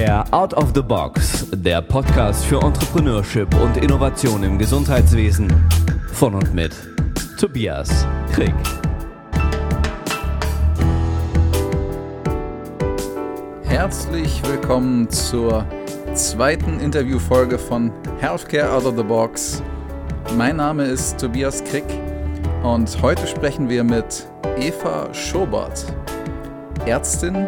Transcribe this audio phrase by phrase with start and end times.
[0.00, 5.52] Healthcare Out of the Box, der Podcast für Entrepreneurship und Innovation im Gesundheitswesen.
[6.14, 6.74] Von und mit
[7.38, 8.54] Tobias Krieg.
[13.64, 15.66] Herzlich willkommen zur
[16.14, 19.62] zweiten Interviewfolge von Healthcare Out of the Box.
[20.34, 21.84] Mein Name ist Tobias Krick
[22.62, 25.84] und heute sprechen wir mit Eva Schobert,
[26.86, 27.46] Ärztin,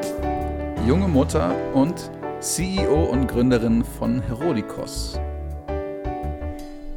[0.86, 2.10] junge Mutter und
[2.42, 5.16] CEO und Gründerin von Herodikos.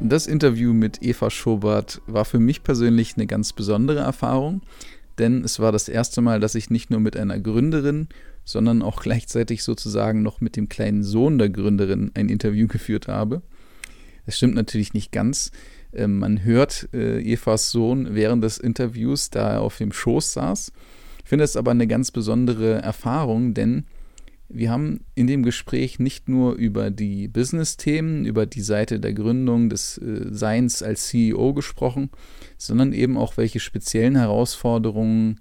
[0.00, 4.62] Das Interview mit Eva Schobert war für mich persönlich eine ganz besondere Erfahrung,
[5.18, 8.08] denn es war das erste Mal, dass ich nicht nur mit einer Gründerin,
[8.44, 13.40] sondern auch gleichzeitig sozusagen noch mit dem kleinen Sohn der Gründerin ein Interview geführt habe.
[14.24, 15.52] Das stimmt natürlich nicht ganz.
[15.92, 20.72] Ähm, man hört äh, Evas Sohn während des Interviews, da er auf dem Schoß saß.
[21.22, 23.84] Ich finde es aber eine ganz besondere Erfahrung, denn
[24.48, 29.68] wir haben in dem Gespräch nicht nur über die Business-Themen, über die Seite der Gründung
[29.68, 32.10] des äh, Seins als CEO gesprochen,
[32.56, 35.40] sondern eben auch welche speziellen Herausforderungen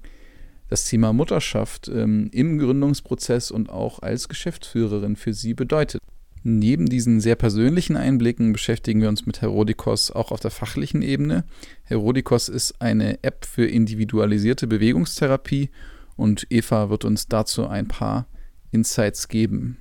[0.70, 6.02] das Thema Mutterschaft ähm, im Gründungsprozess und auch als Geschäftsführerin für sie bedeutet.
[6.48, 11.44] Neben diesen sehr persönlichen Einblicken beschäftigen wir uns mit Herodikos auch auf der fachlichen Ebene.
[11.84, 15.70] Herodikos ist eine App für individualisierte Bewegungstherapie
[16.16, 18.28] und Eva wird uns dazu ein paar
[18.76, 19.78] Insights geben.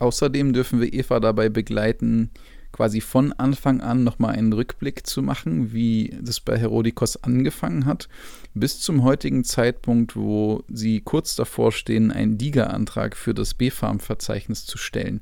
[0.00, 2.30] Außerdem dürfen wir Eva dabei begleiten,
[2.72, 8.08] quasi von Anfang an nochmal einen Rückblick zu machen, wie das bei Herodikos angefangen hat,
[8.54, 14.76] bis zum heutigen Zeitpunkt, wo sie kurz davor stehen, einen DIGA-Antrag für das B-Farm-Verzeichnis zu
[14.76, 15.20] stellen.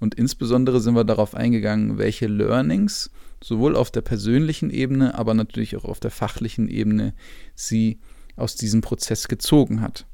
[0.00, 5.76] Und insbesondere sind wir darauf eingegangen, welche Learnings sowohl auf der persönlichen Ebene, aber natürlich
[5.76, 7.14] auch auf der fachlichen Ebene
[7.54, 8.00] sie
[8.34, 10.06] aus diesem Prozess gezogen hat.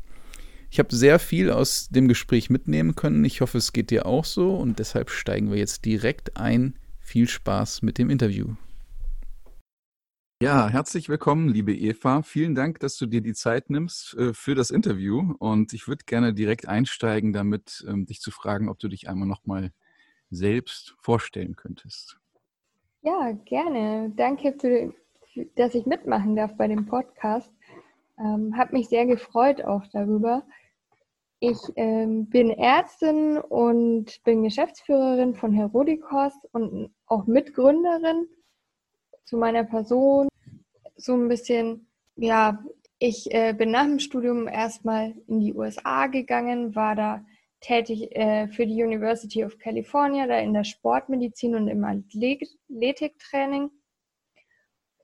[0.75, 3.25] Ich habe sehr viel aus dem Gespräch mitnehmen können.
[3.25, 6.75] Ich hoffe, es geht dir auch so und deshalb steigen wir jetzt direkt ein.
[6.99, 8.57] Viel Spaß mit dem Interview.
[10.43, 12.23] Ja, herzlich willkommen, liebe Eva.
[12.23, 15.37] Vielen Dank, dass du dir die Zeit nimmst äh, für das Interview.
[15.39, 19.29] Und ich würde gerne direkt einsteigen, damit ähm, dich zu fragen, ob du dich einmal
[19.29, 19.71] nochmal
[20.31, 22.19] selbst vorstellen könntest.
[23.03, 24.13] Ja, gerne.
[24.17, 24.93] Danke, für,
[25.55, 27.53] dass ich mitmachen darf bei dem Podcast.
[28.19, 30.43] Ähm, habe mich sehr gefreut auch darüber.
[31.41, 38.27] Ich ähm, bin Ärztin und bin Geschäftsführerin von Herodikos und auch Mitgründerin
[39.25, 40.29] zu meiner Person.
[40.97, 42.65] So ein bisschen, ja,
[42.99, 47.25] ich äh, bin nach dem Studium erstmal in die USA gegangen, war da
[47.61, 53.71] tätig äh, für die University of California, da in der Sportmedizin und im Athletiktraining.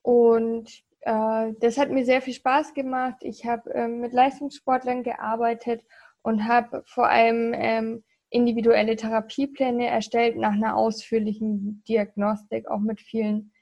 [0.02, 3.16] Und äh, das hat mir sehr viel Spaß gemacht.
[3.22, 5.82] Ich habe äh, mit Leistungssportlern gearbeitet
[6.22, 13.52] und habe vor allem ähm, individuelle Therapiepläne erstellt nach einer ausführlichen Diagnostik, auch mit vielen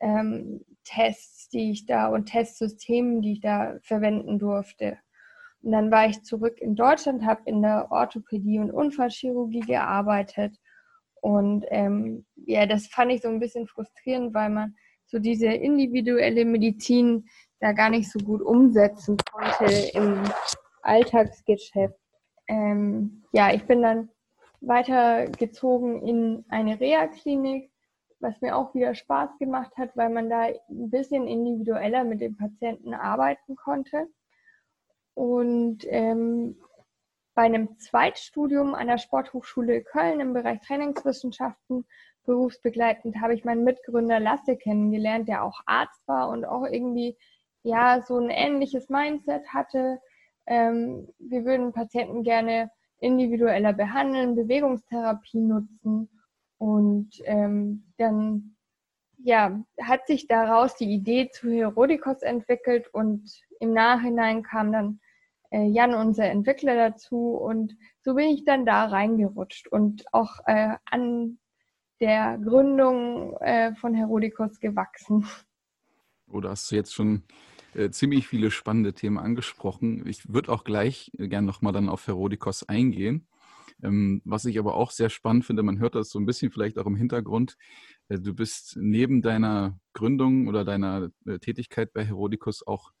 [0.00, 4.98] ähm, Tests, die ich da und Testsystemen, die ich da verwenden durfte.
[5.62, 10.56] Und dann war ich zurück in Deutschland, habe in der Orthopädie und Unfallchirurgie gearbeitet.
[11.20, 16.44] Und ähm, ja, das fand ich so ein bisschen frustrierend, weil man so diese individuelle
[16.44, 17.26] Medizin
[17.60, 20.22] da gar nicht so gut umsetzen konnte im
[20.82, 21.98] Alltagsgeschäft.
[22.48, 24.10] Ähm, ja, ich bin dann
[24.60, 27.70] weitergezogen in eine Reha-Klinik,
[28.20, 32.36] was mir auch wieder Spaß gemacht hat, weil man da ein bisschen individueller mit dem
[32.36, 34.08] Patienten arbeiten konnte.
[35.14, 36.56] Und ähm,
[37.34, 41.86] bei einem Zweitstudium an der Sporthochschule Köln im Bereich Trainingswissenschaften
[42.24, 47.16] berufsbegleitend habe ich meinen Mitgründer Lasse kennengelernt, der auch Arzt war und auch irgendwie
[47.62, 50.00] ja so ein ähnliches Mindset hatte,
[50.48, 52.70] ähm, wir würden Patienten gerne
[53.00, 56.08] individueller behandeln, Bewegungstherapie nutzen
[56.58, 58.56] und ähm, dann
[59.18, 65.00] ja, hat sich daraus die Idee zu Herodikos entwickelt und im Nachhinein kam dann
[65.50, 70.76] äh, Jan, unser Entwickler, dazu und so bin ich dann da reingerutscht und auch äh,
[70.84, 71.38] an
[72.00, 75.26] der Gründung äh, von Herodikos gewachsen.
[76.30, 77.24] Oder hast du jetzt schon
[77.74, 80.06] äh, ziemlich viele spannende Themen angesprochen.
[80.06, 83.26] Ich würde auch gleich äh, gerne nochmal dann auf Herodikos eingehen.
[83.82, 86.78] Ähm, was ich aber auch sehr spannend finde, man hört das so ein bisschen vielleicht
[86.78, 87.56] auch im Hintergrund.
[88.08, 92.92] Äh, du bist neben deiner Gründung oder deiner äh, Tätigkeit bei Herodikos auch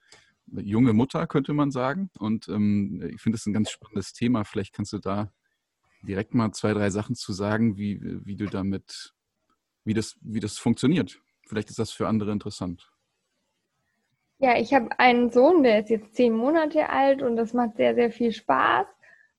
[0.50, 2.10] junge Mutter, könnte man sagen.
[2.18, 4.44] Und ähm, ich finde es ein ganz spannendes Thema.
[4.44, 5.32] Vielleicht kannst du da
[6.02, 9.14] direkt mal zwei, drei Sachen zu sagen, wie, wie du damit,
[9.84, 11.20] wie das, wie das funktioniert.
[11.46, 12.90] Vielleicht ist das für andere interessant.
[14.38, 17.94] Ja, ich habe einen Sohn, der ist jetzt zehn Monate alt und das macht sehr,
[17.94, 18.86] sehr viel Spaß.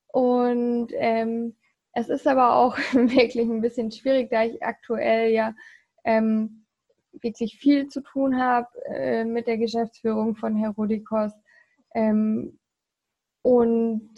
[0.08, 1.56] Und ähm,
[1.94, 5.56] es ist aber auch wirklich ein bisschen schwierig, da ich aktuell ja
[6.04, 6.66] ähm,
[7.14, 11.32] wirklich viel zu tun habe äh, mit der Geschäftsführung von Herodikos.
[11.96, 12.60] Ähm,
[13.42, 14.12] und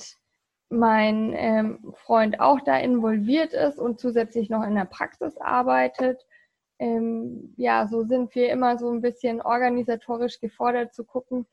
[0.70, 6.26] mein ähm, Freund auch da involviert ist und zusätzlich noch in der Praxis arbeitet.
[6.82, 11.46] Ähm, ja, so sind wir immer so ein bisschen organisatorisch gefordert zu gucken,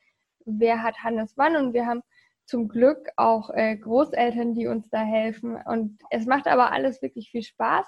[0.47, 1.55] wer hat Hannes wann.
[1.55, 2.03] Und wir haben
[2.47, 5.57] zum Glück auch äh, Großeltern, die uns da helfen.
[5.67, 7.87] Und es macht aber alles wirklich viel Spaß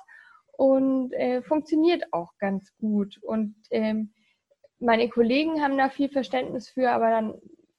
[0.52, 3.18] und äh, funktioniert auch ganz gut.
[3.22, 4.12] Und ähm,
[4.78, 7.34] meine Kollegen haben da viel Verständnis für, aber dann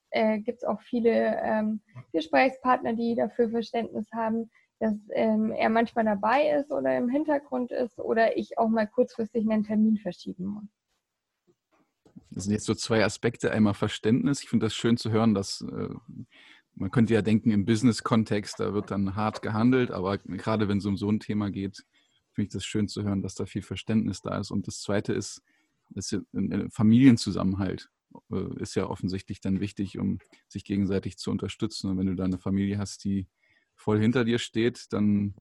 [0.09, 1.81] äh, gibt es auch viele ähm,
[2.13, 4.49] Gesprächspartner, die dafür Verständnis haben,
[4.81, 9.47] dass ähm, er manchmal dabei ist oder im Hintergrund ist oder ich auch mal kurzfristig
[9.47, 10.63] einen Termin verschieben muss.
[12.31, 13.51] Das sind jetzt so zwei Aspekte.
[13.51, 14.41] Einmal Verständnis.
[14.41, 15.89] Ich finde das schön zu hören, dass äh,
[16.73, 20.85] man könnte ja denken, im Business-Kontext, da wird dann hart gehandelt, aber gerade wenn es
[20.85, 21.85] um so ein Thema geht,
[22.31, 24.49] finde ich das schön zu hören, dass da viel Verständnis da ist.
[24.49, 25.43] Und das Zweite ist,
[25.93, 26.17] ist
[26.71, 27.91] Familienzusammenhalt.
[28.31, 30.17] Äh, ist ja offensichtlich dann wichtig, um
[30.47, 31.91] sich gegenseitig zu unterstützen.
[31.91, 33.27] Und wenn du da eine Familie hast, die
[33.81, 35.33] voll hinter dir steht, dann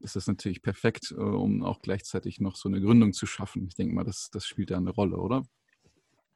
[0.00, 3.66] ist das natürlich perfekt, äh, um auch gleichzeitig noch so eine Gründung zu schaffen.
[3.68, 5.42] Ich denke mal, das, das spielt da eine Rolle, oder?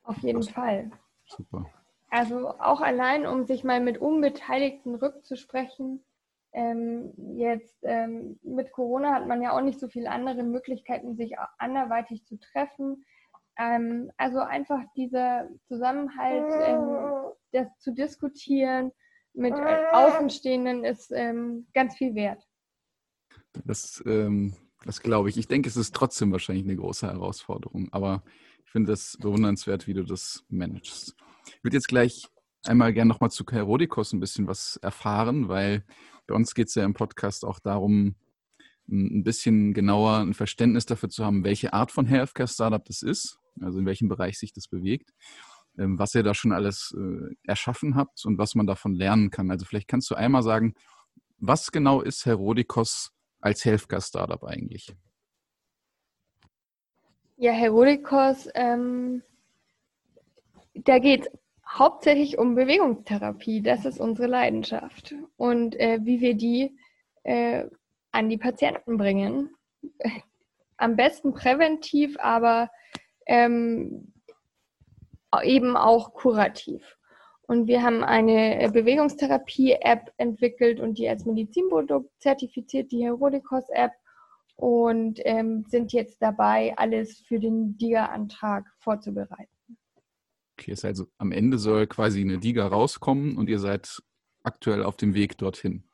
[0.05, 0.90] Auf jeden das, Fall.
[1.26, 1.67] Super.
[2.08, 6.05] Also auch allein, um sich mal mit Unbeteiligten rückzusprechen.
[6.52, 11.34] Ähm, jetzt ähm, mit Corona hat man ja auch nicht so viele andere Möglichkeiten, sich
[11.58, 13.05] anderweitig zu treffen.
[13.58, 18.93] Ähm, also einfach dieser Zusammenhalt, ähm, das zu diskutieren
[19.37, 22.43] mit äh, Außenstehenden ist ähm, ganz viel wert.
[23.65, 24.55] Das, ähm,
[24.85, 25.37] das glaube ich.
[25.37, 28.23] Ich denke, es ist trotzdem wahrscheinlich eine große Herausforderung, aber
[28.65, 31.15] ich finde es bewundernswert, wie du das managst.
[31.47, 32.29] Ich würde jetzt gleich
[32.65, 35.85] einmal gerne nochmal zu Herodikos ein bisschen was erfahren, weil
[36.27, 38.17] bei uns geht es ja im Podcast auch darum,
[38.89, 43.79] ein bisschen genauer ein Verständnis dafür zu haben, welche Art von Healthcare-Startup das ist also
[43.79, 45.12] in welchem Bereich sich das bewegt,
[45.76, 49.50] was ihr da schon alles äh, erschaffen habt und was man davon lernen kann.
[49.50, 50.75] Also vielleicht kannst du einmal sagen,
[51.38, 54.94] was genau ist Herodikos als Healthcare-Startup eigentlich?
[57.37, 59.23] Ja, Herodikos, ähm,
[60.75, 61.32] da geht es
[61.69, 63.61] hauptsächlich um Bewegungstherapie.
[63.61, 65.14] Das ist unsere Leidenschaft.
[65.37, 66.79] Und äh, wie wir die
[67.25, 67.67] äh,
[68.17, 69.50] an die Patienten bringen.
[70.79, 72.70] Am besten präventiv, aber
[73.26, 74.12] ähm,
[75.43, 76.97] eben auch kurativ.
[77.43, 83.93] Und wir haben eine Bewegungstherapie-App entwickelt und die als Medizinprodukt zertifiziert, die Herodikos-App,
[84.56, 89.50] und ähm, sind jetzt dabei, alles für den DIGA-Antrag vorzubereiten.
[90.59, 94.03] Okay, ist also am Ende soll quasi eine DIGA rauskommen und ihr seid
[94.43, 95.85] aktuell auf dem Weg dorthin.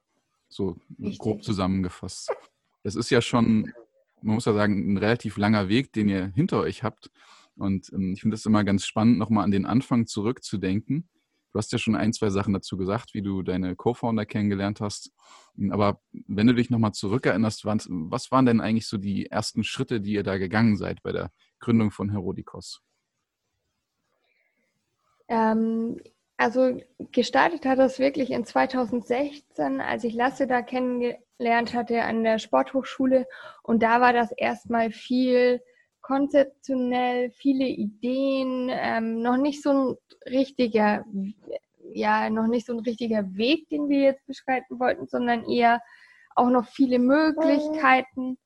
[0.49, 1.19] So Richtig.
[1.19, 2.33] grob zusammengefasst.
[2.85, 3.73] Das ist ja schon
[4.23, 7.11] man muss ja sagen, ein relativ langer Weg, den ihr hinter euch habt.
[7.57, 11.09] Und ähm, ich finde es immer ganz spannend, nochmal an den Anfang zurückzudenken.
[11.53, 15.13] Du hast ja schon ein, zwei Sachen dazu gesagt, wie du deine Co-Founder kennengelernt hast.
[15.71, 20.15] Aber wenn du dich nochmal zurückerinnerst, was waren denn eigentlich so die ersten Schritte, die
[20.15, 22.83] ihr da gegangen seid bei der Gründung von Herodikos?
[25.29, 26.01] Ähm,
[26.39, 26.81] also
[27.13, 33.27] gestartet hat das wirklich in 2016, als ich Lasse da kennengelernt hatte an der Sporthochschule.
[33.63, 35.61] Und da war das erstmal viel
[36.03, 39.97] konzeptionell, viele Ideen, ähm, noch nicht so ein
[40.31, 41.05] richtiger,
[41.95, 45.81] ja, noch nicht so ein richtiger Weg, den wir jetzt beschreiten wollten, sondern eher
[46.35, 48.39] auch noch viele Möglichkeiten.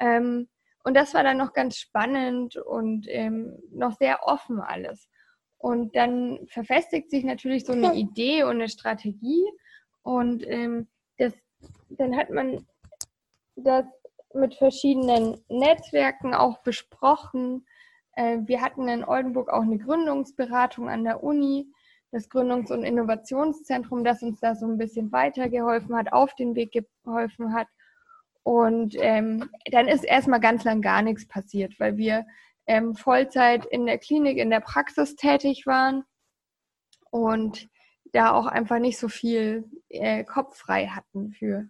[0.00, 0.48] Ähm,
[0.82, 5.08] und das war dann noch ganz spannend und ähm, noch sehr offen alles.
[5.58, 9.44] Und dann verfestigt sich natürlich so eine Idee und eine Strategie.
[10.02, 11.32] Und ähm, das,
[11.88, 12.66] dann hat man
[13.56, 13.86] das
[14.34, 17.66] mit verschiedenen Netzwerken auch besprochen.
[18.12, 21.66] Äh, wir hatten in Oldenburg auch eine Gründungsberatung an der Uni,
[22.10, 26.72] das Gründungs- und Innovationszentrum, das uns da so ein bisschen weitergeholfen hat, auf den Weg
[27.04, 27.68] geholfen hat.
[28.42, 32.26] Und ähm, dann ist erstmal ganz lang gar nichts passiert, weil wir
[32.66, 36.04] ähm, Vollzeit in der Klinik, in der Praxis tätig waren
[37.10, 37.68] und
[38.12, 41.68] da auch einfach nicht so viel äh, Kopf frei hatten für.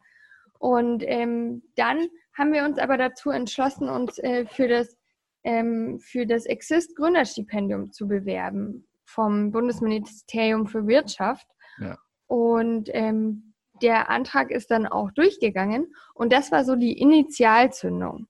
[0.58, 4.96] Und ähm, dann haben wir uns aber dazu entschlossen, uns äh, für das,
[5.44, 11.46] ähm, für das Exist Gründerstipendium zu bewerben vom Bundesministerium für Wirtschaft.
[11.78, 11.96] Ja.
[12.26, 18.26] Und ähm, der Antrag ist dann auch durchgegangen und das war so die Initialzündung.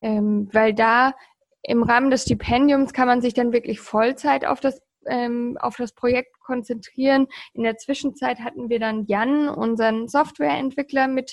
[0.00, 1.14] Ähm, weil da
[1.62, 5.92] im Rahmen des Stipendiums kann man sich dann wirklich Vollzeit auf das ähm, auf das
[5.92, 7.26] Projekt konzentrieren.
[7.52, 11.30] In der Zwischenzeit hatten wir dann Jan, unseren Softwareentwickler, mit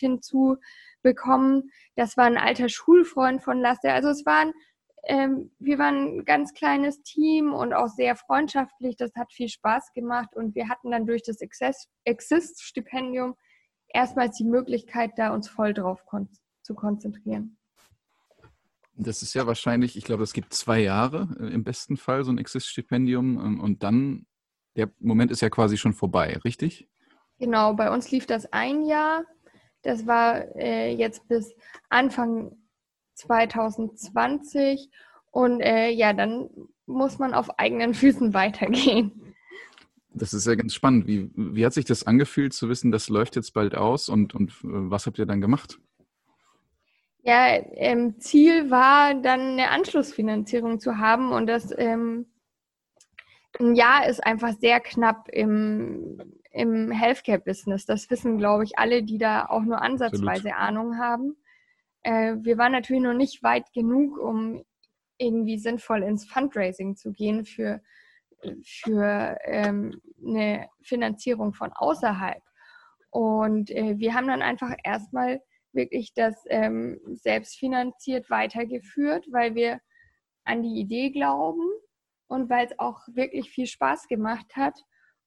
[1.02, 1.72] hinzubekommen.
[1.96, 3.92] Das war ein alter Schulfreund von Lasse.
[3.92, 4.54] Also es waren
[5.08, 8.96] ähm, wir waren ein ganz kleines Team und auch sehr freundschaftlich.
[8.98, 13.36] Das hat viel Spaß gemacht und wir hatten dann durch das Exist-Stipendium
[13.88, 16.30] erstmals die Möglichkeit, da uns voll drauf kon
[16.62, 17.58] zu konzentrieren.
[18.94, 22.32] Das ist ja wahrscheinlich, ich glaube, es gibt zwei Jahre äh, im besten Fall so
[22.32, 24.28] ein Exist-Stipendium ähm, und dann,
[24.76, 26.88] der Moment ist ja quasi schon vorbei, richtig?
[27.40, 29.26] Genau, bei uns lief das ein Jahr.
[29.82, 31.56] Das war äh, jetzt bis
[31.90, 32.56] Anfang
[33.16, 34.90] 2020
[35.32, 36.50] und äh, ja, dann
[36.86, 39.34] muss man auf eigenen Füßen weitergehen.
[40.14, 41.08] Das ist ja ganz spannend.
[41.08, 44.52] Wie, wie hat sich das angefühlt zu wissen, das läuft jetzt bald aus und, und
[44.52, 45.80] äh, was habt ihr dann gemacht?
[47.24, 47.46] Ja,
[47.76, 52.26] ähm, Ziel war dann eine Anschlussfinanzierung zu haben und das ähm,
[53.60, 56.18] ein Jahr ist einfach sehr knapp im,
[56.52, 57.86] im Healthcare-Business.
[57.86, 60.58] Das wissen, glaube ich, alle, die da auch nur ansatzweise Absolut.
[60.58, 61.38] Ahnung haben.
[62.04, 64.64] Äh, wir waren natürlich noch nicht weit genug, um
[65.18, 67.82] irgendwie sinnvoll ins Fundraising zu gehen für,
[68.64, 72.42] für ähm, eine Finanzierung von außerhalb.
[73.12, 75.42] Und äh, wir haben dann einfach erstmal
[75.74, 79.80] wirklich das ähm, selbstfinanziert weitergeführt, weil wir
[80.44, 81.70] an die Idee glauben
[82.28, 84.78] und weil es auch wirklich viel Spaß gemacht hat.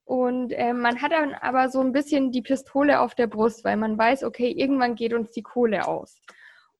[0.04, 3.76] Und äh, man hat dann aber so ein bisschen die Pistole auf der Brust, weil
[3.76, 6.20] man weiß, okay, irgendwann geht uns die Kohle aus.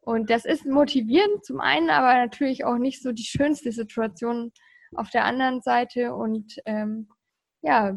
[0.01, 4.53] Und das ist motivierend zum einen, aber natürlich auch nicht so die schönste Situation
[4.95, 6.15] auf der anderen Seite.
[6.15, 7.09] Und ähm,
[7.63, 7.97] ja,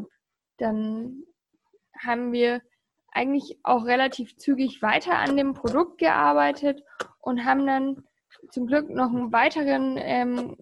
[0.57, 1.23] dann
[1.99, 2.61] haben wir
[3.11, 6.83] eigentlich auch relativ zügig weiter an dem Produkt gearbeitet
[7.19, 8.03] und haben dann
[8.51, 10.55] zum Glück noch einen weiteren, ähm,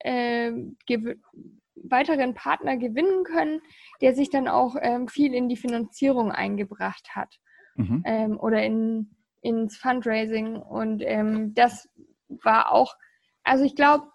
[0.00, 0.52] äh,
[1.74, 3.60] weiteren Partner gewinnen können,
[4.00, 7.38] der sich dann auch ähm, viel in die Finanzierung eingebracht hat
[7.76, 8.02] mhm.
[8.06, 10.56] ähm, oder in ins Fundraising.
[10.56, 11.88] Und ähm, das
[12.28, 12.94] war auch,
[13.44, 14.06] also ich glaube,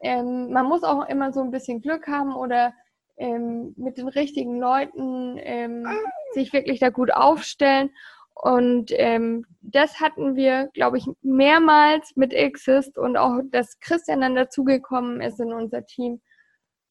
[0.00, 2.72] ähm, man muss auch immer so ein bisschen Glück haben oder
[3.16, 5.86] ähm, mit den richtigen Leuten ähm,
[6.34, 7.90] sich wirklich da gut aufstellen.
[8.34, 14.34] Und ähm, das hatten wir, glaube ich, mehrmals mit Exist und auch, dass Christian dann
[14.34, 16.20] dazugekommen ist in unser Team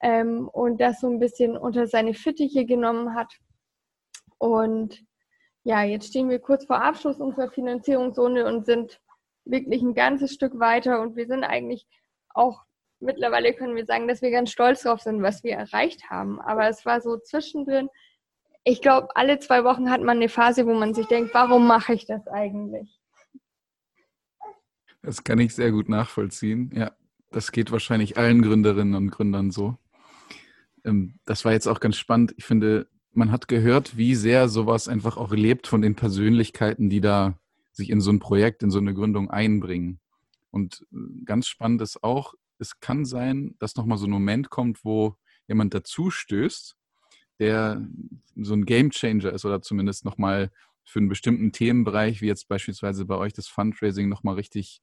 [0.03, 3.33] ähm, und das so ein bisschen unter seine Fittiche genommen hat.
[4.37, 5.01] Und
[5.63, 8.99] ja, jetzt stehen wir kurz vor Abschluss unserer Finanzierungszone und sind
[9.45, 11.87] wirklich ein ganzes Stück weiter und wir sind eigentlich
[12.33, 12.63] auch
[12.99, 16.39] mittlerweile können wir sagen, dass wir ganz stolz drauf sind, was wir erreicht haben.
[16.41, 17.89] Aber es war so zwischendrin.
[18.63, 21.93] Ich glaube, alle zwei Wochen hat man eine Phase, wo man sich denkt, warum mache
[21.93, 22.99] ich das eigentlich?
[25.01, 26.71] Das kann ich sehr gut nachvollziehen.
[26.73, 26.91] Ja,
[27.29, 29.77] das geht wahrscheinlich allen Gründerinnen und Gründern so.
[30.83, 32.33] Ähm, das war jetzt auch ganz spannend.
[32.37, 37.01] Ich finde, man hat gehört, wie sehr sowas einfach auch lebt von den Persönlichkeiten, die
[37.01, 37.37] da
[37.71, 39.99] sich in so ein Projekt, in so eine Gründung einbringen.
[40.51, 44.85] Und äh, ganz spannend ist auch, es kann sein, dass nochmal so ein Moment kommt,
[44.85, 46.77] wo jemand dazu stößt,
[47.39, 47.85] der
[48.35, 50.51] so ein Game Changer ist oder zumindest nochmal
[50.83, 54.81] für einen bestimmten Themenbereich, wie jetzt beispielsweise bei euch das Fundraising, nochmal richtig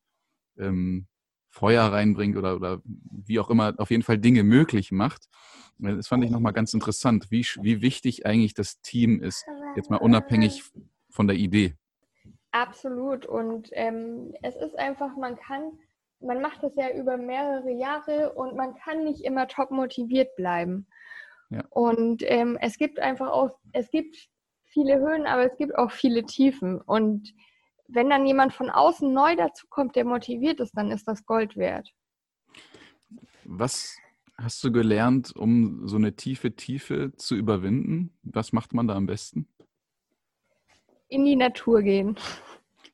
[0.59, 1.07] ähm,
[1.51, 5.29] Feuer reinbringt oder, oder wie auch immer, auf jeden Fall Dinge möglich macht.
[5.79, 9.45] Das fand ich nochmal ganz interessant, wie, wie wichtig eigentlich das Team ist,
[9.77, 10.63] jetzt mal unabhängig
[11.09, 11.75] von der Idee.
[12.53, 13.27] Absolut.
[13.27, 15.73] Und ähm, es ist einfach, man kann,
[16.21, 20.87] man macht das ja über mehrere Jahre und man kann nicht immer top motiviert bleiben.
[21.51, 21.65] Ja.
[21.71, 24.17] Und ähm, es gibt einfach auch, es gibt
[24.67, 26.81] viele Höhen, aber es gibt auch viele Tiefen.
[26.81, 27.33] Und
[27.93, 31.57] wenn dann jemand von außen neu dazu kommt, der motiviert ist, dann ist das Gold
[31.57, 31.91] wert.
[33.45, 33.97] Was
[34.37, 38.17] hast du gelernt, um so eine tiefe Tiefe zu überwinden?
[38.23, 39.49] Was macht man da am besten?
[41.09, 42.17] In die Natur gehen.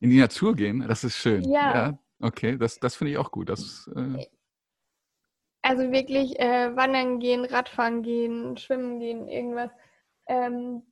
[0.01, 0.85] In die Natur gehen?
[0.89, 1.45] Das ist schön.
[1.45, 1.75] Ja.
[1.75, 3.49] ja okay, das, das finde ich auch gut.
[3.49, 4.27] Das, äh
[5.63, 9.71] also wirklich äh, wandern gehen, Radfahren gehen, schwimmen gehen, irgendwas.
[10.29, 10.83] Ähm,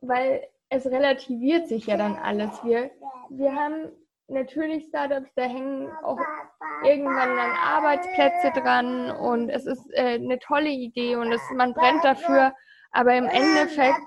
[0.00, 2.50] weil es relativiert sich ja dann alles.
[2.64, 2.90] Wir,
[3.30, 3.90] wir haben
[4.28, 6.18] natürlich Startups, da hängen auch
[6.84, 12.04] irgendwann dann Arbeitsplätze dran und es ist äh, eine tolle Idee und es, man brennt
[12.04, 12.52] dafür,
[12.90, 14.00] aber im Endeffekt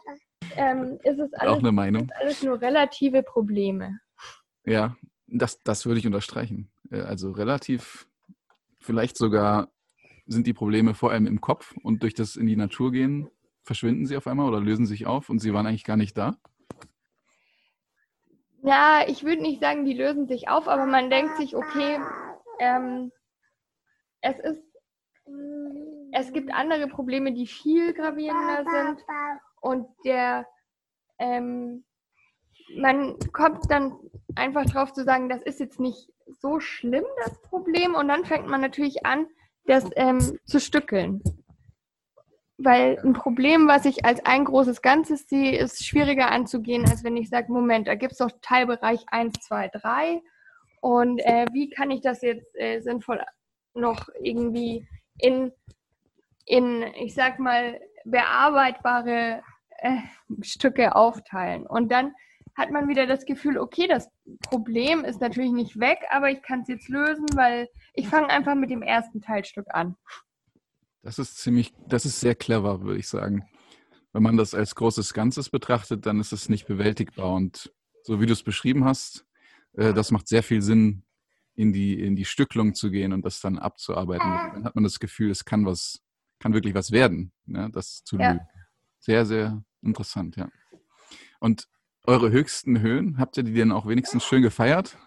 [0.55, 2.09] ähm, ist es alles, auch eine Meinung.
[2.19, 3.99] alles nur relative Probleme.
[4.65, 4.95] Ja,
[5.27, 6.71] das, das würde ich unterstreichen.
[6.91, 8.07] Äh, also relativ,
[8.79, 9.69] vielleicht sogar
[10.27, 13.29] sind die Probleme vor allem im Kopf und durch das in die Natur gehen
[13.63, 16.37] verschwinden sie auf einmal oder lösen sich auf und sie waren eigentlich gar nicht da.
[18.63, 21.99] Ja, ich würde nicht sagen, die lösen sich auf, aber man denkt sich, okay,
[22.59, 23.11] ähm,
[24.21, 24.63] es ist,
[26.11, 29.05] es gibt andere Probleme, die viel gravierender sind.
[29.61, 30.47] Und der,
[31.17, 31.85] ähm,
[32.75, 33.97] man kommt dann
[34.35, 37.95] einfach drauf zu sagen, das ist jetzt nicht so schlimm, das Problem.
[37.95, 39.27] Und dann fängt man natürlich an,
[39.65, 41.21] das ähm, zu stückeln.
[42.63, 47.17] Weil ein Problem, was ich als ein großes Ganzes sehe, ist schwieriger anzugehen, als wenn
[47.17, 50.21] ich sage, Moment, da gibt es doch Teilbereich 1, 2, 3.
[50.79, 53.23] Und äh, wie kann ich das jetzt äh, sinnvoll
[53.73, 54.87] noch irgendwie
[55.17, 55.51] in,
[56.45, 59.41] in, ich sag mal, bearbeitbare
[59.79, 59.97] äh,
[60.41, 61.65] Stücke aufteilen?
[61.65, 62.13] Und dann
[62.55, 64.11] hat man wieder das Gefühl, okay, das
[64.49, 68.55] Problem ist natürlich nicht weg, aber ich kann es jetzt lösen, weil ich fange einfach
[68.55, 69.95] mit dem ersten Teilstück an.
[71.03, 73.47] Das ist ziemlich, das ist sehr clever, würde ich sagen.
[74.13, 77.33] Wenn man das als großes Ganzes betrachtet, dann ist es nicht bewältigbar.
[77.33, 77.71] Und
[78.03, 79.25] so wie du es beschrieben hast,
[79.73, 81.03] äh, das macht sehr viel Sinn,
[81.55, 84.27] in die, in die Stücklung zu gehen und das dann abzuarbeiten.
[84.53, 86.01] Dann hat man das Gefühl, es kann was,
[86.39, 88.39] kann wirklich was werden, ne, das zu ja.
[88.99, 90.49] Sehr, sehr interessant, ja.
[91.39, 91.67] Und
[92.05, 94.97] eure höchsten Höhen, habt ihr die denn auch wenigstens schön gefeiert?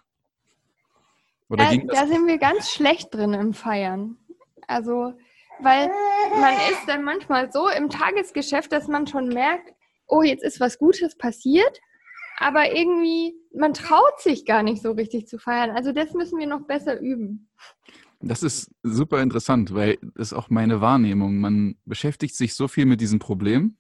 [1.49, 4.17] Oder da, da sind wir ganz schlecht drin im Feiern.
[4.67, 5.15] Also,
[5.61, 5.89] weil
[6.41, 9.73] man ist dann manchmal so im Tagesgeschäft, dass man schon merkt,
[10.07, 11.81] oh, jetzt ist was Gutes passiert,
[12.39, 15.71] aber irgendwie, man traut sich gar nicht so richtig zu feiern.
[15.71, 17.49] Also das müssen wir noch besser üben.
[18.21, 21.39] Das ist super interessant, weil das ist auch meine Wahrnehmung.
[21.39, 23.77] Man beschäftigt sich so viel mit diesem Problem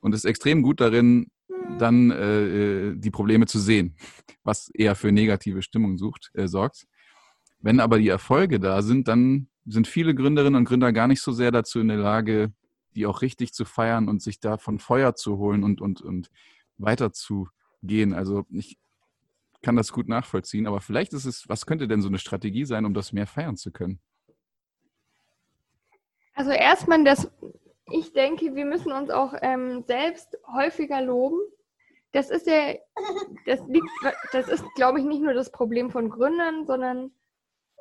[0.00, 1.30] und ist extrem gut darin,
[1.78, 2.44] dann äh,
[2.90, 3.96] äh, die Probleme zu sehen,
[4.44, 6.86] was eher für negative Stimmung sucht, äh, sorgt.
[7.60, 11.32] Wenn aber die Erfolge da sind, dann sind viele Gründerinnen und Gründer gar nicht so
[11.32, 12.52] sehr dazu in der Lage,
[12.94, 16.30] die auch richtig zu feiern und sich da von Feuer zu holen und, und, und
[16.78, 17.48] weiter zu
[17.82, 18.12] gehen.
[18.12, 18.78] Also ich
[19.62, 22.84] kann das gut nachvollziehen, aber vielleicht ist es, was könnte denn so eine Strategie sein,
[22.84, 24.00] um das mehr feiern zu können?
[26.34, 27.30] Also erstmal das
[27.90, 31.38] ich denke, wir müssen uns auch ähm, selbst häufiger loben.
[32.12, 32.74] Das ist ja,
[33.46, 33.88] das liegt,
[34.32, 37.10] das ist, glaube ich, nicht nur das Problem von Gründern, sondern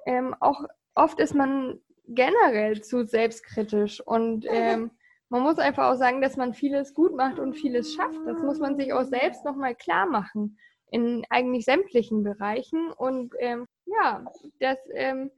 [0.05, 0.63] ähm, auch
[0.95, 4.91] oft ist man generell zu selbstkritisch und ähm,
[5.29, 8.19] man muss einfach auch sagen, dass man vieles gut macht und vieles schafft.
[8.25, 10.59] Das muss man sich auch selbst nochmal klar machen
[10.91, 12.91] in eigentlich sämtlichen Bereichen.
[12.91, 14.23] Und ähm, ja,
[14.59, 15.31] das ähm,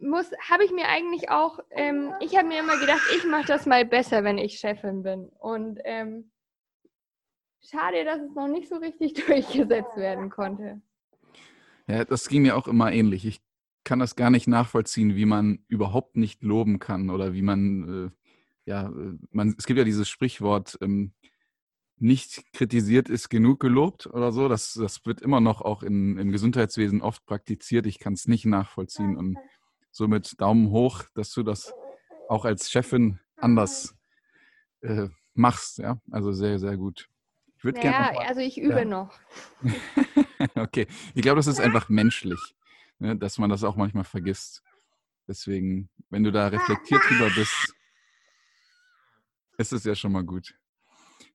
[0.00, 3.66] muss, habe ich mir eigentlich auch, ähm, ich habe mir immer gedacht, ich mache das
[3.66, 5.30] mal besser, wenn ich Chefin bin.
[5.30, 6.30] Und ähm,
[7.60, 10.80] schade, dass es noch nicht so richtig durchgesetzt werden konnte.
[11.88, 13.26] Ja, das ging mir auch immer ähnlich.
[13.26, 13.40] Ich
[13.84, 18.70] kann das gar nicht nachvollziehen, wie man überhaupt nicht loben kann oder wie man, äh,
[18.70, 21.12] ja, äh, man, es gibt ja dieses Sprichwort, ähm,
[22.02, 24.48] nicht kritisiert ist genug gelobt oder so.
[24.48, 27.86] Das, das wird immer noch auch in, im Gesundheitswesen oft praktiziert.
[27.86, 29.38] Ich kann es nicht nachvollziehen und
[29.92, 31.72] somit Daumen hoch, dass du das
[32.28, 33.94] auch als Chefin anders
[34.80, 35.78] äh, machst.
[35.78, 37.08] Ja, also sehr, sehr gut.
[37.56, 38.28] Ich würde ja, gerne.
[38.28, 38.84] also ich übe ja.
[38.84, 39.16] noch.
[40.56, 42.40] okay, ich glaube, das ist einfach menschlich,
[43.02, 44.62] ne, dass man das auch manchmal vergisst.
[45.28, 47.74] Deswegen, wenn du da reflektiert drüber bist,
[49.58, 50.54] ist es ja schon mal gut.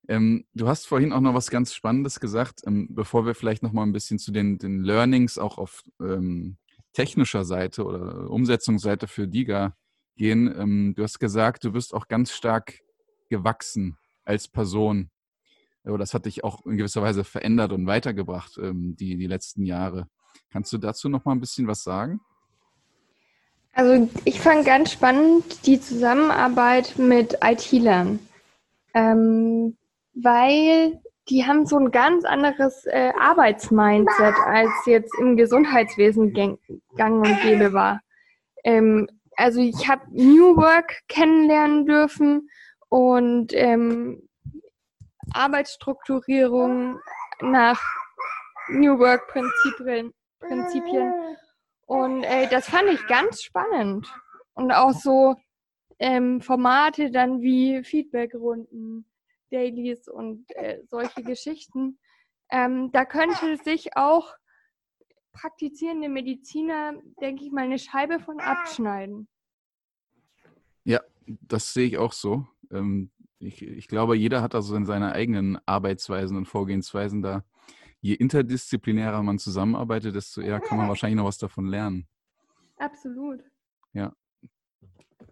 [0.08, 3.74] Ähm, du hast vorhin auch noch was ganz Spannendes gesagt, ähm, bevor wir vielleicht noch
[3.74, 6.58] mal ein bisschen zu den, den Learnings auch auf ähm,
[6.94, 9.76] technischer Seite oder Umsetzungsseite für DIGA
[10.16, 10.54] gehen.
[10.58, 12.80] Ähm, du hast gesagt, du wirst auch ganz stark
[13.30, 15.10] gewachsen als Person.
[15.84, 19.64] Aber das hat dich auch in gewisser Weise verändert und weitergebracht, ähm, die, die letzten
[19.66, 20.08] Jahre.
[20.52, 22.20] Kannst du dazu noch mal ein bisschen was sagen?
[23.74, 28.20] Also ich fand ganz spannend die Zusammenarbeit mit IT-Lern,
[28.96, 29.78] ähm,
[30.16, 36.60] weil die haben so ein ganz anderes äh, Arbeitsmindset, als jetzt im Gesundheitswesen gang,
[36.98, 38.02] und gäbe war.
[38.64, 42.50] Ähm, also ich habe New Work kennenlernen dürfen
[42.90, 44.28] und ähm,
[45.34, 47.00] Arbeitsstrukturierung
[47.42, 47.80] nach
[48.70, 49.32] New Work
[50.40, 51.14] Prinzipien.
[51.86, 54.08] Und äh, das fand ich ganz spannend.
[54.54, 55.36] Und auch so
[56.00, 59.06] ähm, Formate dann wie Feedbackrunden
[59.52, 62.00] Dailies und äh, solche Geschichten.
[62.50, 64.34] Ähm, da könnte sich auch
[65.34, 69.28] praktizierende Mediziner, denke ich mal, eine Scheibe von abschneiden.
[70.84, 72.48] Ja, das sehe ich auch so.
[72.72, 77.44] Ähm, ich, ich, glaube, jeder hat also in seiner eigenen Arbeitsweisen und Vorgehensweisen da.
[78.08, 82.08] Je interdisziplinärer man zusammenarbeitet, desto eher kann man wahrscheinlich noch was davon lernen.
[82.78, 83.42] Absolut.
[83.92, 84.14] Ja,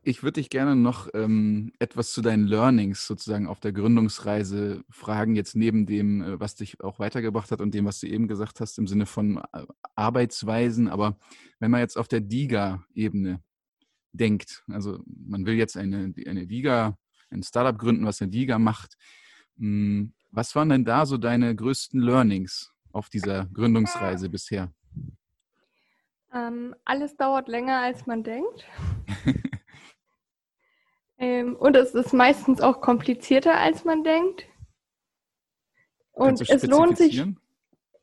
[0.01, 5.35] ich würde dich gerne noch ähm, etwas zu deinen Learnings sozusagen auf der Gründungsreise fragen,
[5.35, 8.59] jetzt neben dem, äh, was dich auch weitergebracht hat und dem, was du eben gesagt
[8.59, 10.89] hast, im Sinne von äh, Arbeitsweisen.
[10.89, 11.17] Aber
[11.59, 13.41] wenn man jetzt auf der DIGA-Ebene
[14.11, 14.63] denkt.
[14.67, 16.97] Also man will jetzt eine, eine Liga,
[17.29, 18.97] ein Startup gründen, was eine Liga macht.
[19.57, 24.71] Hm, was waren denn da so deine größten Learnings auf dieser Gründungsreise bisher?
[26.33, 28.65] Ähm, alles dauert länger, als man denkt.
[31.17, 34.45] ähm, und es ist meistens auch komplizierter, als man denkt.
[36.11, 37.23] Und es lohnt sich,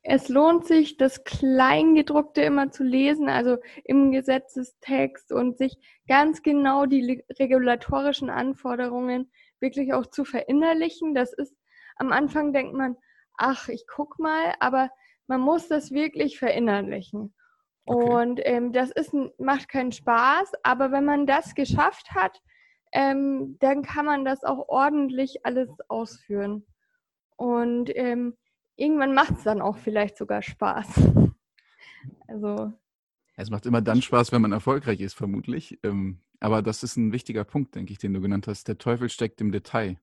[0.02, 5.76] es lohnt sich, das Kleingedruckte immer zu lesen, also im Gesetzestext und sich
[6.08, 11.14] ganz genau die regulatorischen Anforderungen wirklich auch zu verinnerlichen.
[11.14, 11.54] Das ist
[11.96, 12.96] am Anfang denkt man,
[13.36, 14.90] ach, ich guck mal, aber
[15.26, 17.34] man muss das wirklich verinnerlichen.
[17.84, 18.14] Okay.
[18.14, 22.40] Und ähm, das ist, macht keinen Spaß, aber wenn man das geschafft hat,
[22.92, 26.66] ähm, dann kann man das auch ordentlich alles ausführen.
[27.36, 28.36] Und ähm,
[28.76, 30.88] irgendwann macht es dann auch vielleicht sogar Spaß.
[32.26, 32.72] Also.
[33.36, 35.78] Es macht immer dann Spaß, wenn man erfolgreich ist, vermutlich.
[35.84, 38.66] Ähm, aber das ist ein wichtiger Punkt, denke ich, den du genannt hast.
[38.66, 39.98] Der Teufel steckt im Detail.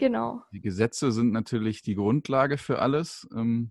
[0.00, 0.42] Genau.
[0.50, 3.28] Die Gesetze sind natürlich die Grundlage für alles.
[3.36, 3.70] Ähm,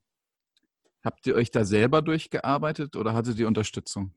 [1.04, 4.14] habt ihr euch da selber durchgearbeitet oder hattet ihr Unterstützung?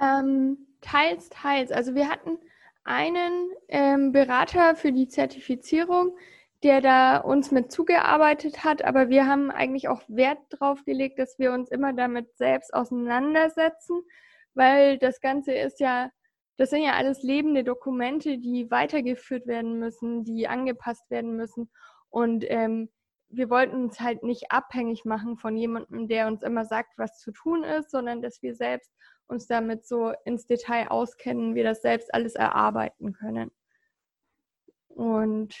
[0.00, 1.70] Ähm, teils, teils.
[1.70, 2.38] Also wir hatten
[2.82, 6.16] einen ähm, Berater für die Zertifizierung,
[6.62, 11.38] der da uns mit zugearbeitet hat, aber wir haben eigentlich auch Wert darauf gelegt, dass
[11.38, 14.00] wir uns immer damit selbst auseinandersetzen,
[14.54, 16.10] weil das Ganze ist ja
[16.60, 21.70] das sind ja alles lebende Dokumente, die weitergeführt werden müssen, die angepasst werden müssen.
[22.10, 22.90] Und ähm,
[23.30, 27.32] wir wollten uns halt nicht abhängig machen von jemandem, der uns immer sagt, was zu
[27.32, 28.92] tun ist, sondern dass wir selbst
[29.26, 33.50] uns damit so ins Detail auskennen, wir das selbst alles erarbeiten können.
[34.88, 35.54] Und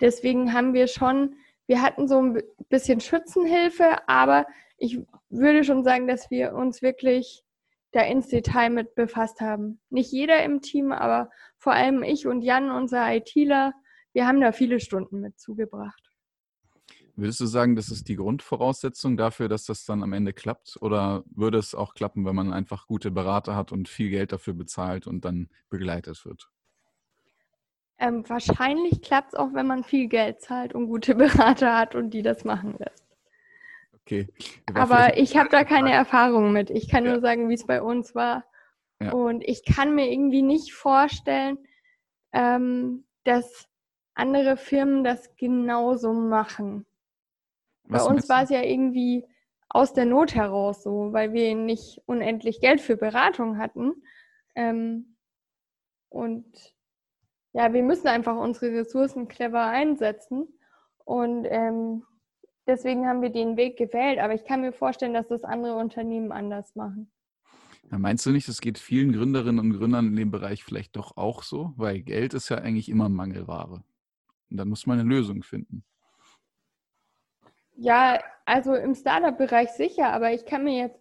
[0.00, 4.46] deswegen haben wir schon, wir hatten so ein bisschen Schützenhilfe, aber
[4.78, 7.44] ich würde schon sagen, dass wir uns wirklich
[7.92, 9.80] da ins Detail mit befasst haben.
[9.90, 13.72] Nicht jeder im Team, aber vor allem ich und Jan, unser ITler,
[14.12, 16.10] wir haben da viele Stunden mit zugebracht.
[17.16, 20.78] Würdest du sagen, das ist die Grundvoraussetzung dafür, dass das dann am Ende klappt?
[20.80, 24.54] Oder würde es auch klappen, wenn man einfach gute Berater hat und viel Geld dafür
[24.54, 26.50] bezahlt und dann begleitet wird?
[27.98, 32.10] Ähm, wahrscheinlich klappt es auch, wenn man viel Geld zahlt und gute Berater hat und
[32.10, 33.09] die das machen lässt.
[34.10, 34.28] Okay.
[34.74, 36.70] Aber ich habe da keine Erfahrung mit.
[36.70, 37.12] Ich kann ja.
[37.12, 38.44] nur sagen, wie es bei uns war.
[39.00, 39.12] Ja.
[39.12, 41.58] Und ich kann mir irgendwie nicht vorstellen,
[42.32, 43.68] ähm, dass
[44.14, 46.86] andere Firmen das genauso machen.
[47.84, 49.26] Was bei uns war es ja irgendwie
[49.68, 54.02] aus der Not heraus so, weil wir nicht unendlich Geld für Beratung hatten.
[54.54, 55.16] Ähm,
[56.08, 56.74] und
[57.52, 60.48] ja, wir müssen einfach unsere Ressourcen clever einsetzen.
[61.04, 62.04] Und ähm,
[62.70, 64.20] Deswegen haben wir den Weg gewählt.
[64.20, 67.10] Aber ich kann mir vorstellen, dass das andere Unternehmen anders machen.
[67.90, 71.16] Ja, meinst du nicht, es geht vielen Gründerinnen und Gründern in dem Bereich vielleicht doch
[71.16, 71.72] auch so?
[71.76, 73.82] Weil Geld ist ja eigentlich immer Mangelware.
[74.50, 75.82] Und dann muss man eine Lösung finden.
[77.76, 81.00] Ja, also im Startup-Bereich sicher, aber ich kann mir jetzt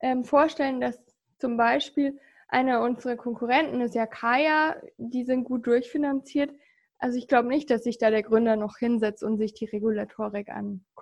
[0.00, 0.98] ähm, vorstellen, dass
[1.38, 6.50] zum Beispiel einer unserer Konkurrenten ist ja Kaya, die sind gut durchfinanziert.
[6.98, 10.48] Also ich glaube nicht, dass sich da der Gründer noch hinsetzt und sich die Regulatorik
[10.48, 10.93] anguckt.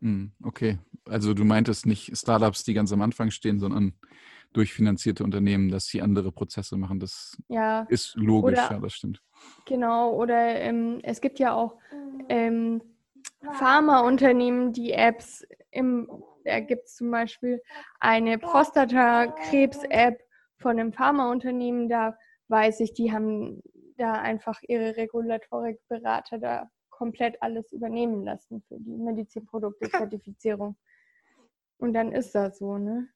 [0.00, 3.94] Hm, okay, also du meintest nicht Startups, die ganz am Anfang stehen, sondern
[4.52, 7.00] durchfinanzierte Unternehmen, dass sie andere Prozesse machen.
[7.00, 7.86] Das ja.
[7.88, 9.22] ist logisch, oder, ja, das stimmt.
[9.66, 11.76] Genau, oder ähm, es gibt ja auch
[12.28, 12.82] ähm,
[13.52, 16.08] Pharmaunternehmen, die Apps, im,
[16.44, 17.60] da gibt es zum Beispiel
[18.00, 20.22] eine Prostatakrebs-App
[20.58, 22.16] von einem Pharmaunternehmen, da
[22.48, 23.62] weiß ich, die haben
[23.98, 30.76] da einfach ihre Regulatorikberater da komplett alles übernehmen lassen für die Medizinprodukte-Zertifizierung.
[31.78, 33.08] Und dann ist das so, ne?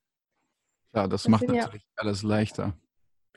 [0.93, 2.75] Ja, das, das macht natürlich ja, alles leichter.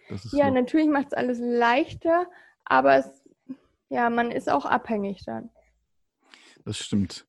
[0.10, 0.54] ja, so.
[0.54, 2.30] natürlich macht es alles leichter,
[2.66, 3.24] aber es,
[3.90, 5.50] ja, man ist auch abhängig dann.
[6.66, 7.28] Das stimmt.